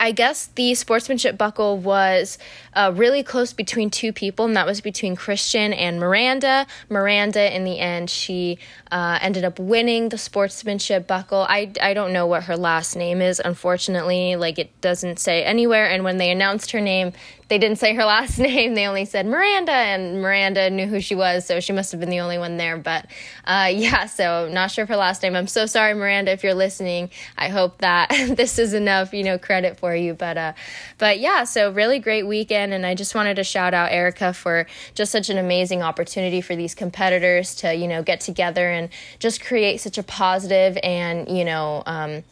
I 0.00 0.12
guess 0.12 0.46
the 0.46 0.74
sportsmanship 0.74 1.36
buckle 1.36 1.76
was 1.76 2.38
uh, 2.72 2.90
really 2.96 3.22
close 3.22 3.52
between 3.52 3.90
two 3.90 4.14
people, 4.14 4.46
and 4.46 4.56
that 4.56 4.64
was 4.64 4.80
between 4.80 5.14
Christian 5.14 5.74
and 5.74 6.00
Miranda. 6.00 6.66
Miranda, 6.88 7.54
in 7.54 7.64
the 7.64 7.78
end, 7.78 8.08
she 8.08 8.58
uh, 8.90 9.18
ended 9.20 9.44
up 9.44 9.58
winning 9.58 10.08
the 10.08 10.16
sportsmanship 10.16 11.06
buckle. 11.06 11.44
I, 11.46 11.70
I 11.82 11.92
don't 11.92 12.14
know 12.14 12.26
what 12.26 12.44
her 12.44 12.56
last 12.56 12.96
name 12.96 13.20
is, 13.20 13.42
unfortunately. 13.44 14.36
Like, 14.36 14.58
it 14.58 14.70
doesn't 14.80 15.18
say 15.18 15.44
anywhere. 15.44 15.90
And 15.90 16.02
when 16.02 16.16
they 16.16 16.30
announced 16.30 16.70
her 16.70 16.80
name, 16.80 17.12
they 17.50 17.58
didn't 17.58 17.78
say 17.78 17.94
her 17.94 18.04
last 18.06 18.38
name. 18.38 18.74
They 18.74 18.86
only 18.86 19.04
said 19.04 19.26
Miranda, 19.26 19.72
and 19.72 20.22
Miranda 20.22 20.70
knew 20.70 20.86
who 20.86 21.00
she 21.00 21.14
was, 21.14 21.44
so 21.44 21.60
she 21.60 21.74
must 21.74 21.92
have 21.92 22.00
been 22.00 22.08
the 22.08 22.20
only 22.20 22.38
one 22.38 22.56
there. 22.56 22.78
But 22.78 23.06
uh, 23.44 23.70
yeah, 23.74 24.06
so 24.06 24.48
not 24.50 24.70
sure 24.70 24.84
of 24.84 24.88
her 24.88 24.96
last 24.96 25.22
name. 25.22 25.36
I'm 25.36 25.48
so 25.48 25.66
sorry, 25.66 25.92
Miranda, 25.92 26.30
if 26.30 26.42
you're 26.42 26.54
listening. 26.54 27.10
I 27.36 27.48
hope 27.48 27.78
that 27.78 28.08
this 28.36 28.58
is 28.58 28.72
enough, 28.72 29.12
you 29.12 29.24
know, 29.24 29.36
credit 29.36 29.78
for 29.78 29.94
you. 29.94 30.14
But 30.14 30.38
uh, 30.38 30.52
but 30.96 31.18
yeah, 31.18 31.44
so 31.44 31.70
really 31.70 31.98
great 31.98 32.26
weekend, 32.26 32.72
and 32.72 32.86
I 32.86 32.94
just 32.94 33.14
wanted 33.14 33.34
to 33.34 33.44
shout 33.44 33.74
out 33.74 33.92
Erica 33.92 34.32
for 34.32 34.66
just 34.94 35.12
such 35.12 35.28
an 35.28 35.36
amazing 35.36 35.82
opportunity 35.82 36.40
for 36.40 36.56
these 36.56 36.74
competitors 36.74 37.56
to 37.56 37.74
you 37.74 37.88
know 37.88 38.02
get 38.02 38.20
together 38.20 38.70
and 38.70 38.88
just 39.18 39.44
create 39.44 39.80
such 39.80 39.98
a 39.98 40.02
positive 40.02 40.78
and 40.82 41.28
you 41.28 41.44
know. 41.44 41.82
Um, 41.84 42.22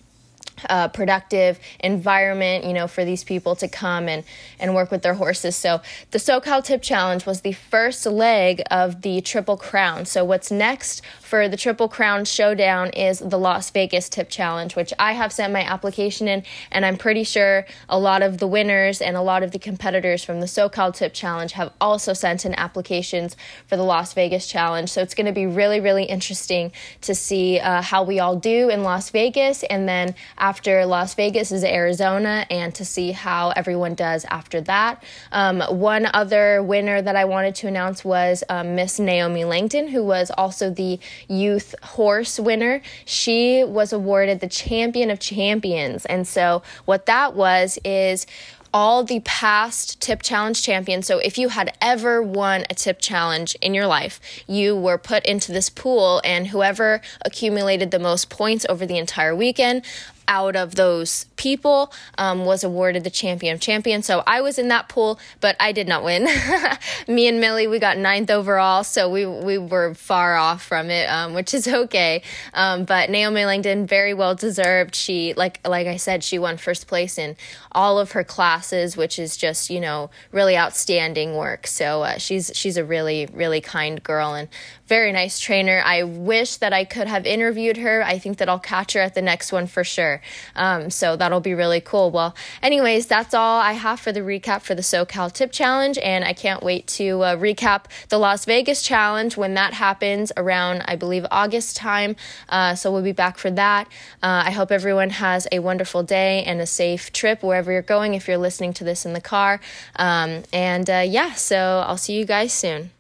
uh, 0.69 0.89
productive 0.89 1.59
environment, 1.81 2.65
you 2.65 2.73
know, 2.73 2.87
for 2.87 3.05
these 3.05 3.25
people 3.25 3.57
to 3.57 3.69
come 3.69 4.09
and, 4.09 4.25
and 4.59 4.75
work 4.75 4.91
with 4.91 5.03
their 5.03 5.15
horses. 5.15 5.57
So 5.57 5.81
the 6.11 6.19
SoCal 6.19 6.65
Tip 6.65 6.83
Challenge 6.83 7.27
was 7.27 7.41
the 7.43 7.53
first 7.53 8.07
leg 8.07 8.63
of 8.71 9.03
the 9.03 9.21
Triple 9.21 9.57
Crown. 9.57 10.07
So 10.07 10.25
what's 10.25 10.51
next 10.51 11.03
for 11.21 11.49
the 11.49 11.57
Triple 11.57 11.89
Crown 11.89 12.25
Showdown 12.25 12.91
is 12.91 13.19
the 13.19 13.39
Las 13.39 13.71
Vegas 13.71 14.09
Tip 14.09 14.31
Challenge, 14.31 14.75
which 14.77 14.93
I 14.99 15.13
have 15.13 15.33
sent 15.33 15.53
my 15.53 15.63
application 15.63 16.29
in, 16.29 16.43
and 16.71 16.85
I'm 16.87 16.97
pretty 16.97 17.25
sure 17.25 17.67
a 17.89 17.99
lot 17.99 18.23
of 18.23 18.39
the 18.39 18.47
winners 18.47 19.01
and 19.01 19.17
a 19.17 19.21
lot 19.23 19.43
of 19.43 19.51
the 19.51 19.59
competitors 19.59 20.25
from 20.25 20.41
the 20.41 20.47
SoCal 20.47 20.95
Tip 20.95 21.13
Challenge 21.13 21.53
have 21.53 21.73
also 21.81 22.13
sent 22.13 22.45
in 22.45 22.55
applications 22.55 23.37
for 23.67 23.77
the 23.77 23.83
Las 23.83 24.15
Vegas 24.15 24.47
Challenge. 24.47 24.89
So 24.89 25.03
it's 25.03 25.15
going 25.15 25.27
to 25.27 25.33
be 25.33 25.47
really, 25.47 25.81
really 25.81 26.05
interesting 26.05 26.73
to 27.03 27.15
see 27.15 27.61
uh, 27.61 27.83
how 27.83 28.03
we 28.03 28.21
all 28.21 28.37
do 28.37 28.71
in 28.71 28.83
Las 28.83 29.11
Vegas 29.11 29.63
and 29.65 29.89
then 29.89 30.15
after 30.39 30.48
Las 30.87 31.15
Vegas 31.15 31.53
is 31.53 31.63
Arizona, 31.63 32.47
and 32.51 32.75
to 32.75 32.85
see 32.85 33.13
how 33.13 33.51
everyone 33.51 33.95
does 33.95 34.25
after 34.31 34.63
that. 34.63 35.03
Um, 35.31 35.61
one 35.61 36.09
other 36.15 36.63
winner 36.63 37.03
that 37.03 37.17
I 37.17 37.27
wanted 37.27 37.55
to 37.57 37.67
announce 37.67 38.03
was 38.03 38.43
um, 38.49 38.75
Miss 38.75 38.99
Naomi 38.99 39.45
Langdon, 39.45 39.89
who 39.89 40.03
was 40.03 40.31
also 40.39 40.71
the 40.71 40.99
youth 41.29 41.75
horse 41.83 42.41
winner. 42.41 42.81
She 43.05 43.63
was 43.63 43.93
awarded 43.93 44.41
the 44.41 44.49
champion 44.49 45.11
of 45.11 45.21
champions. 45.21 46.07
And 46.07 46.27
so, 46.27 46.63
what 46.87 47.05
that 47.05 47.35
was 47.35 47.79
is 47.85 48.27
all 48.73 49.05
the 49.05 49.21
past 49.21 50.01
tip 50.01 50.23
challenge 50.23 50.63
champions. 50.63 51.07
So 51.07 51.19
if 51.19 51.39
you 51.39 51.49
had 51.49 51.77
ever 51.81 52.23
won 52.23 52.65
a 52.69 52.75
tip 52.75 53.01
challenge 53.01 53.57
in 53.63 53.75
your 53.75 53.87
life, 53.87 54.21
you 54.47 54.77
were 54.77 54.99
put 54.99 55.25
into 55.25 55.53
this 55.53 55.71
pool, 55.71 56.21
and 56.25 56.49
whoever 56.49 57.01
accumulated 57.25 57.91
the 57.91 57.99
most 57.99 58.29
points 58.29 58.67
over 58.69 58.87
the 58.87 58.99
entire 58.99 59.35
weekend 59.35 59.85
out 60.29 60.55
of 60.55 60.75
those 60.75 61.25
people 61.37 61.93
um, 62.19 62.45
was 62.45 62.63
awarded 62.63 63.03
the 63.03 63.11
champion 63.11 63.55
of 63.55 63.61
champions. 63.61 64.07
So 64.07 64.23
I 64.27 64.43
was 64.43 64.59
in 64.59 64.69
that 64.69 64.89
pool, 64.89 65.19
but 65.41 65.57
I 65.59 65.73
did 65.73 65.89
not 65.89 66.05
win. 66.05 66.29
Me 67.09 67.27
and 67.27 67.41
Millie, 67.41 67.67
we 67.67 67.79
got 67.79 67.97
ninth 67.97 68.31
overall, 68.31 68.85
so 68.85 69.11
we 69.11 69.27
we 69.27 69.59
were 69.59 69.95
far 69.95 70.37
off 70.37 70.63
from 70.63 70.91
it, 70.91 71.09
um, 71.09 71.35
which 71.35 71.55
is 71.55 71.67
okay. 71.67 72.23
Um, 72.53 72.85
but 72.85 73.11
Naomi 73.11 73.45
Langdon, 73.45 73.87
very 73.87 74.15
well 74.15 74.35
deserved. 74.35 74.95
She 74.95 75.35
like 75.35 75.67
like 75.67 75.87
I 75.87 75.97
said, 75.97 76.23
she 76.23 76.39
won 76.39 76.59
first 76.59 76.87
place 76.87 77.19
in 77.19 77.37
all 77.73 77.99
of 77.99 78.13
her 78.13 78.25
classes, 78.25 78.97
which 78.97 79.19
is 79.19 79.37
just 79.37 79.71
you 79.71 79.81
know 79.81 80.11
really 80.31 80.57
outstanding 80.57 81.35
work. 81.35 81.67
So 81.67 82.03
uh, 82.03 82.19
she's 82.19 82.53
she's 82.55 82.77
a 82.77 82.85
really 82.85 83.27
really 83.33 83.61
kind 83.61 84.03
girl 84.03 84.35
and 84.35 84.49
very 84.87 85.13
nice 85.13 85.39
trainer. 85.39 85.83
I 85.85 86.03
wish 86.03 86.57
that 86.57 86.73
I 86.73 86.85
could 86.85 87.07
have 87.07 87.27
interviewed 87.27 87.77
her. 87.77 88.03
I 88.03 88.19
think 88.19 88.39
that 88.39 88.49
I'll 88.49 88.59
catch 88.59 88.95
her 88.95 89.01
at 89.01 89.15
the 89.15 89.23
next 89.23 89.53
one 89.53 89.67
for 89.67 89.85
sure. 89.85 90.18
Um, 90.57 90.91
so 90.91 91.17
that'll 91.17 91.41
be 91.41 91.55
really 91.55 91.81
cool. 91.81 92.11
Well, 92.11 92.35
anyways, 92.63 93.07
that's 93.07 93.35
all 93.35 93.61
I 93.61 93.73
have 93.73 94.01
for 94.01 94.13
the 94.13 94.21
recap 94.21 94.63
for 94.63 94.75
the 94.75 94.83
SoCal 94.83 95.33
Tip 95.33 95.53
Challenge, 95.53 95.99
and 95.99 96.25
I 96.25 96.33
can't 96.33 96.63
wait 96.63 96.87
to 96.89 97.23
uh, 97.23 97.37
recap 97.37 97.85
the 98.09 98.19
Las 98.19 98.45
Vegas 98.45 98.83
Challenge 98.83 99.37
when 99.37 99.55
that 99.55 99.75
happens 99.75 100.33
around, 100.37 100.83
I 100.87 100.97
believe, 100.97 101.27
August 101.31 101.77
time. 101.77 102.17
Uh, 102.49 102.75
so 102.75 102.91
we'll 102.93 103.03
be 103.03 103.13
back 103.13 103.39
for 103.39 103.51
that. 103.51 103.89
Uh, 104.23 104.43
I 104.47 104.51
hope 104.51 104.73
everyone 104.73 105.11
has 105.11 105.47
a 105.53 105.59
wonderful 105.61 106.03
day 106.03 106.45
and 106.45 106.61
a 106.61 106.67
safe 106.67 107.13
trip 107.13 107.43
wherever 107.43 107.73
you're 107.73 107.83
going 107.83 108.15
if 108.15 108.29
you're 108.29 108.39
listening 108.39 108.73
to 108.75 108.85
this 108.85 109.07
in 109.07 109.13
the 109.13 109.21
car. 109.21 109.61
Um, 109.97 110.43
and 110.53 110.89
uh, 110.89 111.05
yeah, 111.07 111.35
so 111.35 111.85
I'll 111.87 111.97
see 111.97 112.19
you 112.19 112.25
guys 112.25 112.53
soon. 112.53 112.91